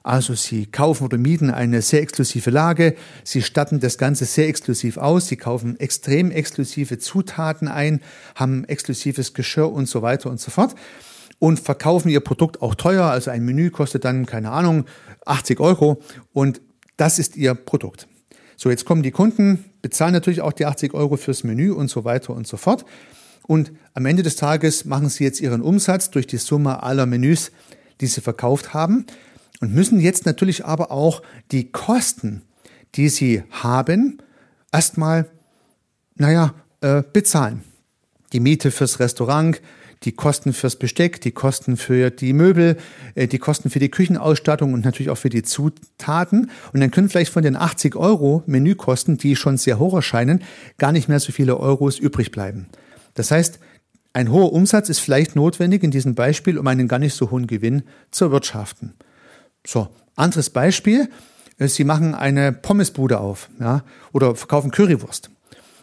Also 0.09 0.33
Sie 0.33 0.65
kaufen 0.65 1.03
oder 1.03 1.19
mieten 1.19 1.51
eine 1.51 1.83
sehr 1.83 2.01
exklusive 2.01 2.49
Lage, 2.49 2.95
Sie 3.23 3.43
statten 3.43 3.79
das 3.79 3.99
Ganze 3.99 4.25
sehr 4.25 4.47
exklusiv 4.47 4.97
aus, 4.97 5.27
Sie 5.27 5.35
kaufen 5.35 5.79
extrem 5.79 6.31
exklusive 6.31 6.97
Zutaten 6.97 7.67
ein, 7.67 8.01
haben 8.33 8.63
exklusives 8.63 9.35
Geschirr 9.35 9.71
und 9.71 9.87
so 9.87 10.01
weiter 10.01 10.31
und 10.31 10.39
so 10.39 10.49
fort 10.49 10.73
und 11.37 11.59
verkaufen 11.59 12.09
Ihr 12.09 12.21
Produkt 12.21 12.63
auch 12.63 12.73
teuer. 12.73 13.05
Also 13.05 13.29
ein 13.29 13.45
Menü 13.45 13.69
kostet 13.69 14.03
dann, 14.03 14.25
keine 14.25 14.49
Ahnung, 14.49 14.85
80 15.27 15.59
Euro 15.59 16.01
und 16.33 16.59
das 16.97 17.19
ist 17.19 17.37
Ihr 17.37 17.53
Produkt. 17.53 18.07
So, 18.57 18.71
jetzt 18.71 18.85
kommen 18.85 19.03
die 19.03 19.11
Kunden, 19.11 19.63
bezahlen 19.83 20.13
natürlich 20.13 20.41
auch 20.41 20.53
die 20.53 20.65
80 20.65 20.95
Euro 20.95 21.17
fürs 21.17 21.43
Menü 21.43 21.71
und 21.71 21.87
so 21.87 22.03
weiter 22.03 22.33
und 22.33 22.47
so 22.47 22.57
fort. 22.57 22.83
Und 23.43 23.73
am 23.93 24.07
Ende 24.07 24.23
des 24.23 24.37
Tages 24.37 24.85
machen 24.85 25.09
Sie 25.09 25.23
jetzt 25.23 25.39
Ihren 25.39 25.61
Umsatz 25.61 26.09
durch 26.09 26.25
die 26.25 26.37
Summe 26.37 26.81
aller 26.81 27.05
Menüs, 27.05 27.51
die 28.01 28.07
Sie 28.07 28.21
verkauft 28.21 28.73
haben 28.73 29.05
und 29.59 29.73
müssen 29.73 29.99
jetzt 29.99 30.25
natürlich 30.25 30.65
aber 30.65 30.91
auch 30.91 31.21
die 31.51 31.71
Kosten, 31.71 32.43
die 32.95 33.09
sie 33.09 33.43
haben, 33.51 34.19
erstmal, 34.71 35.29
naja, 36.15 36.53
äh, 36.81 37.03
bezahlen. 37.13 37.63
Die 38.33 38.39
Miete 38.39 38.71
fürs 38.71 38.99
Restaurant, 38.99 39.61
die 40.03 40.13
Kosten 40.13 40.53
fürs 40.53 40.77
Besteck, 40.77 41.19
die 41.21 41.31
Kosten 41.31 41.75
für 41.75 42.09
die 42.09 42.33
Möbel, 42.33 42.77
äh, 43.15 43.27
die 43.27 43.37
Kosten 43.37 43.69
für 43.69 43.79
die 43.79 43.91
Küchenausstattung 43.91 44.73
und 44.73 44.85
natürlich 44.85 45.09
auch 45.09 45.17
für 45.17 45.29
die 45.29 45.43
Zutaten. 45.43 46.51
Und 46.71 46.79
dann 46.79 46.91
können 46.91 47.09
vielleicht 47.09 47.33
von 47.33 47.43
den 47.43 47.55
80 47.55 47.95
Euro 47.95 48.43
Menükosten, 48.45 49.17
die 49.17 49.35
schon 49.35 49.57
sehr 49.57 49.79
hoch 49.79 49.93
erscheinen, 49.93 50.43
gar 50.77 50.91
nicht 50.91 51.09
mehr 51.09 51.19
so 51.19 51.31
viele 51.31 51.57
Euros 51.57 51.99
übrig 51.99 52.31
bleiben. 52.31 52.67
Das 53.15 53.31
heißt, 53.31 53.59
ein 54.13 54.31
hoher 54.31 54.53
Umsatz 54.53 54.89
ist 54.89 54.99
vielleicht 54.99 55.35
notwendig 55.35 55.83
in 55.83 55.91
diesem 55.91 56.15
Beispiel, 56.15 56.57
um 56.57 56.65
einen 56.67 56.87
gar 56.87 56.99
nicht 56.99 57.13
so 57.13 57.29
hohen 57.29 57.47
Gewinn 57.47 57.83
zu 58.09 58.25
erwirtschaften. 58.25 58.93
So, 59.65 59.89
anderes 60.15 60.49
Beispiel. 60.49 61.09
Äh, 61.57 61.67
Sie 61.67 61.83
machen 61.83 62.15
eine 62.15 62.51
Pommesbude 62.51 63.19
auf, 63.19 63.49
ja, 63.59 63.83
oder 64.11 64.35
verkaufen 64.35 64.71
Currywurst. 64.71 65.29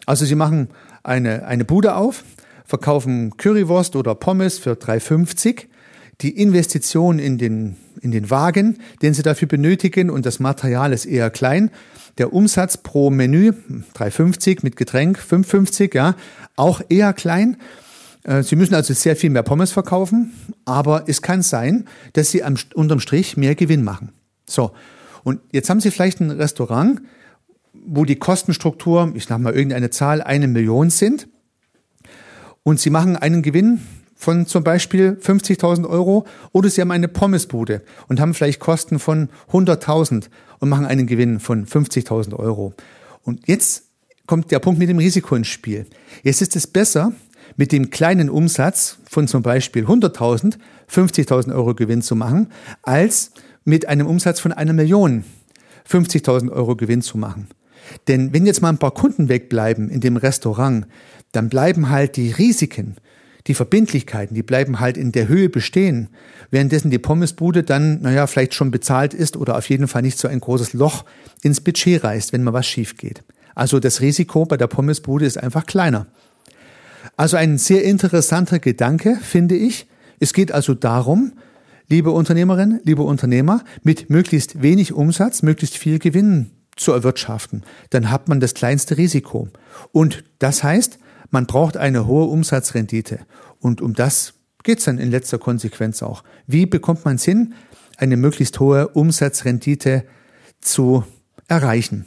Also 0.05 0.25
Sie 0.25 0.35
machen 0.35 0.69
eine, 1.03 1.45
eine 1.45 1.65
Bude 1.65 1.95
auf, 1.95 2.23
verkaufen 2.65 3.35
Currywurst 3.37 3.95
oder 3.95 4.15
Pommes 4.15 4.59
für 4.59 4.73
3,50. 4.73 5.65
Die 6.21 6.41
Investition 6.41 7.19
in 7.19 7.37
den, 7.37 7.77
in 8.01 8.11
den 8.11 8.31
Wagen, 8.31 8.79
den 9.01 9.13
Sie 9.13 9.21
dafür 9.21 9.47
benötigen 9.47 10.09
und 10.09 10.25
das 10.25 10.39
Material 10.39 10.91
ist 10.91 11.05
eher 11.05 11.29
klein. 11.29 11.69
Der 12.17 12.33
Umsatz 12.33 12.77
pro 12.77 13.11
Menü 13.11 13.51
3,50 13.93 14.59
mit 14.63 14.75
Getränk 14.75 15.19
5,50, 15.19 15.95
ja, 15.95 16.15
auch 16.55 16.81
eher 16.89 17.13
klein. 17.13 17.57
Äh, 18.27 18.43
Sie 18.43 18.55
müssen 18.55 18.75
also 18.75 18.93
sehr 18.93 19.15
viel 19.15 19.31
mehr 19.31 19.41
Pommes 19.41 19.71
verkaufen, 19.71 20.33
aber 20.65 21.05
es 21.07 21.23
kann 21.23 21.41
sein, 21.41 21.85
dass 22.13 22.29
Sie 22.29 22.43
am, 22.43 22.55
unterm 22.75 22.99
Strich 22.99 23.37
mehr 23.37 23.55
Gewinn 23.55 23.83
machen. 23.83 24.11
So. 24.45 24.71
Und 25.23 25.41
jetzt 25.51 25.69
haben 25.69 25.79
Sie 25.79 25.89
vielleicht 25.89 26.19
ein 26.19 26.29
Restaurant, 26.29 27.01
wo 27.73 28.05
die 28.05 28.17
Kostenstruktur, 28.17 29.11
ich 29.15 29.25
sage 29.25 29.41
mal 29.41 29.53
irgendeine 29.53 29.89
Zahl, 29.89 30.21
eine 30.21 30.47
Million 30.47 30.89
sind. 30.89 31.27
Und 32.63 32.79
Sie 32.79 32.89
machen 32.89 33.15
einen 33.15 33.41
Gewinn 33.41 33.81
von 34.15 34.45
zum 34.45 34.63
Beispiel 34.63 35.17
50.000 35.21 35.87
Euro 35.87 36.25
oder 36.51 36.69
Sie 36.69 36.81
haben 36.81 36.91
eine 36.91 37.07
Pommesbude 37.07 37.81
und 38.07 38.19
haben 38.19 38.33
vielleicht 38.33 38.59
Kosten 38.59 38.99
von 38.99 39.29
100.000 39.51 40.25
und 40.59 40.69
machen 40.69 40.85
einen 40.85 41.07
Gewinn 41.07 41.39
von 41.39 41.65
50.000 41.65 42.33
Euro. 42.33 42.73
Und 43.23 43.47
jetzt 43.47 43.83
kommt 44.25 44.51
der 44.51 44.59
Punkt 44.59 44.79
mit 44.79 44.89
dem 44.89 44.97
Risiko 44.97 45.35
ins 45.35 45.47
Spiel. 45.47 45.85
Jetzt 46.23 46.41
ist 46.41 46.55
es 46.55 46.67
besser, 46.67 47.13
mit 47.57 47.71
dem 47.71 47.89
kleinen 47.89 48.29
Umsatz 48.29 48.99
von 49.09 49.27
zum 49.27 49.43
Beispiel 49.43 49.85
100.000 49.85 50.57
50.000 50.89 51.53
Euro 51.53 51.75
Gewinn 51.75 52.01
zu 52.01 52.15
machen, 52.15 52.47
als 52.81 53.31
mit 53.65 53.87
einem 53.87 54.07
Umsatz 54.07 54.39
von 54.39 54.53
einer 54.53 54.73
Million 54.73 55.23
50.000 55.89 56.51
Euro 56.51 56.75
Gewinn 56.75 57.01
zu 57.01 57.17
machen. 57.17 57.47
Denn 58.07 58.33
wenn 58.33 58.45
jetzt 58.45 58.61
mal 58.61 58.69
ein 58.69 58.77
paar 58.77 58.93
Kunden 58.93 59.29
wegbleiben 59.29 59.89
in 59.89 60.01
dem 60.01 60.17
Restaurant, 60.17 60.87
dann 61.31 61.49
bleiben 61.49 61.89
halt 61.89 62.15
die 62.15 62.31
Risiken, 62.31 62.95
die 63.47 63.53
Verbindlichkeiten, 63.53 64.35
die 64.35 64.43
bleiben 64.43 64.79
halt 64.79 64.97
in 64.97 65.11
der 65.11 65.27
Höhe 65.27 65.49
bestehen, 65.49 66.09
währenddessen 66.51 66.91
die 66.91 66.99
Pommesbude 66.99 67.63
dann, 67.63 68.01
naja, 68.01 68.27
vielleicht 68.27 68.53
schon 68.53 68.71
bezahlt 68.71 69.13
ist 69.13 69.37
oder 69.37 69.57
auf 69.57 69.69
jeden 69.69 69.87
Fall 69.87 70.01
nicht 70.01 70.17
so 70.17 70.27
ein 70.27 70.39
großes 70.39 70.73
Loch 70.73 71.05
ins 71.43 71.61
Budget 71.61 72.03
reißt, 72.03 72.33
wenn 72.33 72.43
mal 72.43 72.53
was 72.53 72.67
schief 72.67 72.97
geht. 72.97 73.23
Also 73.55 73.79
das 73.79 74.01
Risiko 74.01 74.45
bei 74.45 74.57
der 74.57 74.67
Pommesbude 74.67 75.25
ist 75.25 75.37
einfach 75.37 75.65
kleiner. 75.65 76.07
Also 77.15 77.37
ein 77.37 77.57
sehr 77.57 77.83
interessanter 77.83 78.59
Gedanke, 78.59 79.17
finde 79.21 79.55
ich. 79.55 79.87
Es 80.19 80.33
geht 80.33 80.51
also 80.51 80.73
darum, 80.73 81.33
liebe 81.87 82.11
Unternehmerin, 82.11 82.79
liebe 82.83 83.03
Unternehmer, 83.03 83.63
mit 83.83 84.09
möglichst 84.09 84.61
wenig 84.61 84.93
Umsatz, 84.93 85.41
möglichst 85.41 85.77
viel 85.77 85.99
Gewinn 85.99 86.51
zu 86.75 86.91
erwirtschaften. 86.91 87.63
Dann 87.89 88.11
hat 88.11 88.27
man 88.27 88.39
das 88.39 88.53
kleinste 88.53 88.97
Risiko. 88.97 89.47
Und 89.91 90.23
das 90.39 90.63
heißt, 90.63 90.99
man 91.29 91.45
braucht 91.45 91.77
eine 91.77 92.07
hohe 92.07 92.25
Umsatzrendite. 92.25 93.19
Und 93.59 93.81
um 93.81 93.93
das 93.93 94.33
geht 94.63 94.79
es 94.79 94.85
dann 94.85 94.97
in 94.97 95.11
letzter 95.11 95.37
Konsequenz 95.37 96.03
auch. 96.03 96.23
Wie 96.45 96.65
bekommt 96.65 97.05
man 97.05 97.15
es 97.15 97.23
hin, 97.23 97.53
eine 97.97 98.17
möglichst 98.17 98.59
hohe 98.59 98.89
Umsatzrendite 98.89 100.03
zu 100.61 101.03
erreichen? 101.47 102.05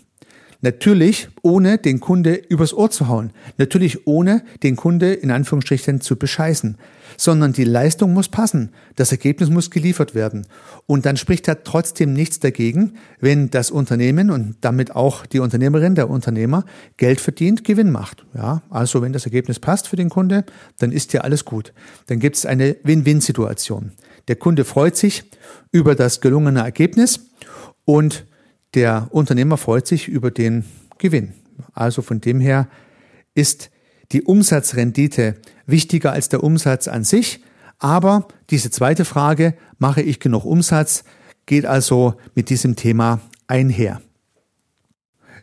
Natürlich 0.63 1.29
ohne 1.43 1.79
den 1.79 2.01
Kunde 2.01 2.35
übers 2.35 2.75
Ohr 2.75 2.91
zu 2.91 3.09
hauen. 3.09 3.33
Natürlich 3.57 4.07
ohne 4.07 4.43
den 4.63 4.77
Kunde 4.77 5.15
in 5.15 5.31
Anführungsstrichen 5.31 6.01
zu 6.01 6.17
bescheißen. 6.17 6.77
Sondern 7.17 7.53
die 7.53 7.65
Leistung 7.65 8.13
muss 8.13 8.29
passen. 8.29 8.71
Das 8.97 9.11
Ergebnis 9.11 9.51
muss 9.51 9.71
geliefert 9.71 10.15
werden. 10.15 10.47
Und 10.87 11.07
dann 11.07 11.17
spricht 11.17 11.49
da 11.49 11.55
trotzdem 11.57 12.13
nichts 12.13 12.41
dagegen, 12.41 12.95
wenn 13.21 13.51
das 13.51 13.71
Unternehmen 13.71 14.31
und 14.31 14.57
damit 14.61 14.95
auch 14.95 15.27
die 15.27 15.41
Unternehmerin, 15.41 15.95
der 15.95 16.11
Unternehmer 16.11 16.65
Geld 16.97 17.21
verdient, 17.21 17.65
Gewinn 17.65 17.91
macht. 17.91 18.25
Ja, 18.35 18.63
also 18.71 19.03
wenn 19.03 19.13
das 19.13 19.25
Ergebnis 19.25 19.59
passt 19.59 19.89
für 19.89 19.97
den 19.97 20.09
Kunde, 20.09 20.45
dann 20.79 20.93
ist 20.93 21.13
ja 21.13 21.23
alles 21.23 21.45
gut. 21.45 21.73
Dann 22.07 22.21
gibt 22.21 22.37
es 22.37 22.47
eine 22.47 22.77
Win-Win-Situation. 22.85 23.93
Der 24.29 24.37
Kunde 24.37 24.65
freut 24.65 24.97
sich 24.97 25.25
über 25.73 25.95
das 25.95 26.21
gelungene 26.21 26.61
Ergebnis 26.61 27.21
und 27.85 28.25
der 28.75 29.09
Unternehmer 29.11 29.57
freut 29.57 29.87
sich 29.87 30.09
über 30.09 30.31
den 30.31 30.65
Gewinn. 30.99 31.33
Also 31.73 32.03
von 32.03 32.21
dem 32.21 32.41
her 32.41 32.69
ist 33.35 33.71
die 34.13 34.23
Umsatzrendite 34.23 35.37
wichtiger 35.67 36.13
als 36.13 36.29
der 36.29 36.43
Umsatz 36.43 36.89
an 36.89 37.05
sich. 37.05 37.41
Aber 37.79 38.29
diese 38.51 38.71
zweite 38.71 39.05
Frage, 39.05 39.55
mache 39.79 40.03
ich 40.03 40.21
genug 40.21 40.45
Umsatz, 40.45 41.05
geht 41.47 41.67
also 41.67 42.15
mit 42.35 42.51
diesem 42.51 42.77
Thema 42.77 43.21
einher. 43.47 44.01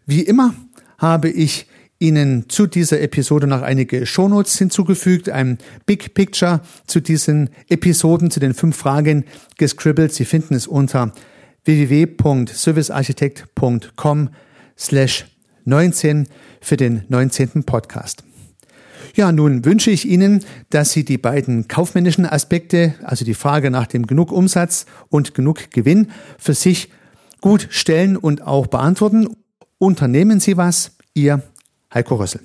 Wie 0.06 0.22
immer 0.22 0.54
habe 0.98 1.30
ich 1.30 1.68
Ihnen 2.00 2.48
zu 2.48 2.68
dieser 2.68 3.02
Episode 3.02 3.48
noch 3.48 3.63
einige 3.63 4.06
Shownotes 4.06 4.58
hinzugefügt, 4.60 5.30
ein 5.30 5.58
Big 5.88 6.13
Picture 6.13 6.62
zu 6.86 7.00
diesen 7.00 7.50
Episoden, 7.70 8.30
zu 8.30 8.40
den 8.40 8.54
fünf 8.54 8.78
Fragen 8.78 9.26
gescribbelt. 9.58 10.13
Sie 10.13 10.26
finden 10.26 10.54
es 10.54 10.68
unter 10.68 11.12
www.servicearchitekt.com 11.65 14.30
slash 14.78 15.26
19 15.65 16.28
für 16.62 16.78
den 16.78 17.04
19. 17.10 17.63
Podcast. 17.63 18.24
Ja, 19.15 19.32
nun 19.32 19.65
wünsche 19.65 19.89
ich 19.89 20.08
Ihnen, 20.08 20.46
dass 20.70 20.91
Sie 20.91 21.04
die 21.04 21.17
beiden 21.17 21.67
kaufmännischen 21.67 22.26
Aspekte, 22.26 22.93
also 23.04 23.26
die 23.26 23.34
Frage 23.34 23.72
nach 23.72 23.88
dem 23.88 24.06
genug 24.06 24.32
Umsatz 24.32 24.86
und 25.10 25.34
genug 25.34 25.72
Gewinn, 25.72 26.12
für 26.38 26.54
sich 26.54 26.91
gut 27.41 27.67
stellen 27.72 28.15
und 28.15 28.43
auch 28.43 28.67
beantworten. 28.67 29.28
Unternehmen 29.80 30.39
Sie 30.39 30.58
was, 30.58 30.91
Ihr 31.13 31.41
Heiko 31.93 32.15
Rössel. 32.15 32.41